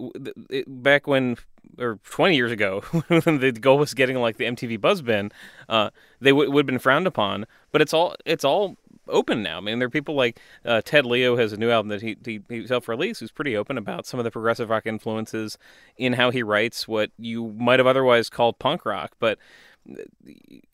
[0.50, 1.38] it, back when
[1.78, 5.32] or 20 years ago when the goal was getting like the MTV Buzz Bin,
[5.70, 5.90] uh,
[6.20, 7.46] they w- would have been frowned upon.
[7.72, 8.78] But it's all it's all
[9.10, 9.58] open now.
[9.58, 12.18] I mean, there are people like uh, Ted Leo has a new album that he,
[12.26, 15.58] he, he self-released who's pretty open about some of the progressive rock influences
[15.98, 19.14] in how he writes what you might have otherwise called punk rock.
[19.20, 19.38] But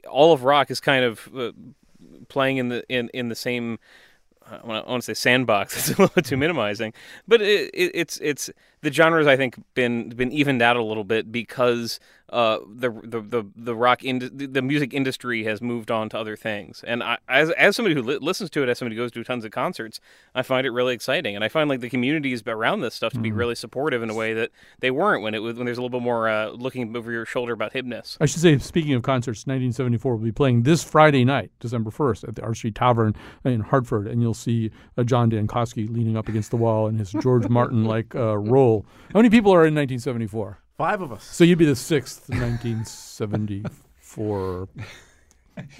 [0.09, 1.51] all of rock is kind of uh,
[2.27, 3.79] playing in the in, in the same
[4.49, 5.75] I want to say sandbox.
[5.89, 6.93] It's a little too minimizing,
[7.27, 8.49] but it, it, it's it's
[8.81, 11.99] the genres I think been been evened out a little bit because
[12.33, 16.35] uh, the, the the the rock ind- the music industry has moved on to other
[16.35, 16.83] things.
[16.87, 19.23] And I, as as somebody who li- listens to it, as somebody who goes to
[19.23, 19.99] tons of concerts,
[20.33, 23.19] I find it really exciting, and I find like the communities around this stuff to
[23.19, 23.37] be Mhm.
[23.37, 25.99] really supportive in a way that they weren't when it was when there's a little
[25.99, 28.17] bit more uh, looking over your shoulder about hipness.
[28.19, 32.27] I should say, speaking of concerts, 1974 will be playing this Friday night, December 1st,
[32.27, 33.15] at the Arch Street Tavern
[33.45, 37.11] in Hartford, and you'll see uh, John Dankosky leaning up against the wall in his
[37.11, 38.85] George Martin like uh, role.
[39.13, 40.59] How many people are in 1974?
[40.77, 41.23] Five of us.
[41.23, 44.69] So you'd be the sixth in 1974.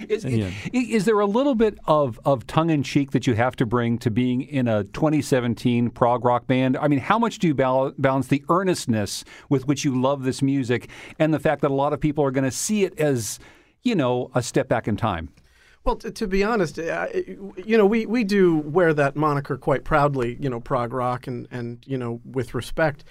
[0.08, 3.34] Is, in the is there a little bit of, of tongue in cheek that you
[3.34, 6.78] have to bring to being in a 2017 prog rock band?
[6.78, 10.44] I mean, how much do you bal- balance the earnestness with which you love this
[10.44, 13.40] music and the fact that a lot of people are going to see it as,
[13.82, 15.30] you know, a step back in time?
[15.84, 17.08] Well, t- to be honest, uh,
[17.66, 21.48] you know, we, we do wear that moniker quite proudly, you know, prog rock, and,
[21.50, 23.10] and you know, with respect, uh,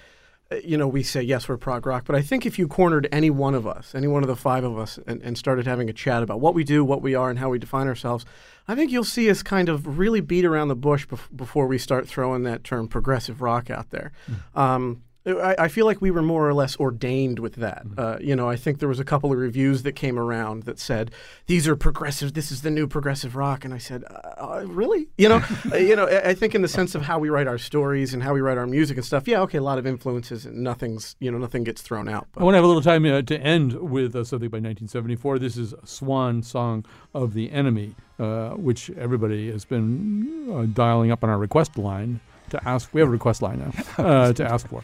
[0.63, 2.03] you know, we say, yes, we're prog rock.
[2.05, 4.63] But I think if you cornered any one of us, any one of the five
[4.63, 7.29] of us, and, and started having a chat about what we do, what we are,
[7.29, 8.25] and how we define ourselves,
[8.67, 11.77] I think you'll see us kind of really beat around the bush bef- before we
[11.77, 14.11] start throwing that term progressive rock out there.
[14.55, 17.85] Um, I, I feel like we were more or less ordained with that.
[17.97, 20.79] Uh, you know, I think there was a couple of reviews that came around that
[20.79, 21.11] said
[21.47, 22.33] these are progressive.
[22.33, 25.07] This is the new progressive rock, and I said, uh, uh, really?
[25.17, 26.07] You know, uh, you know.
[26.07, 28.41] I, I think in the sense of how we write our stories and how we
[28.41, 29.27] write our music and stuff.
[29.27, 32.27] Yeah, okay, a lot of influences, and nothing's you know nothing gets thrown out.
[32.35, 35.39] I want to have a little time uh, to end with uh, something by 1974.
[35.39, 41.23] This is Swan Song of the Enemy, uh, which everybody has been uh, dialing up
[41.23, 42.19] on our request line
[42.49, 42.93] to ask.
[42.93, 43.71] We have a request line now
[44.03, 44.83] uh, to ask for.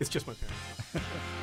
[0.00, 1.32] It's just my parents.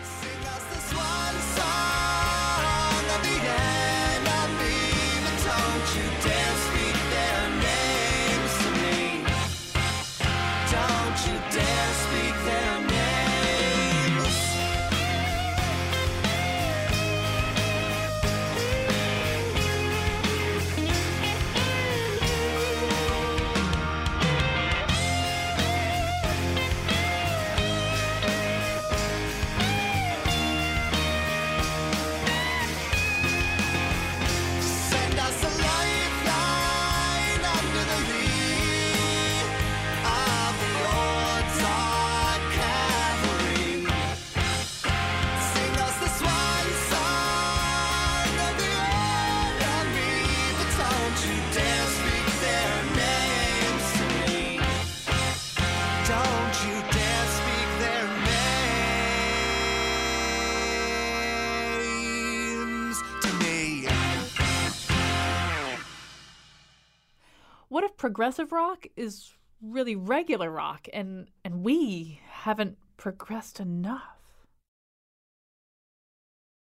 [68.05, 69.33] progressive rock is
[69.63, 74.14] really regular rock and and we haven't progressed enough?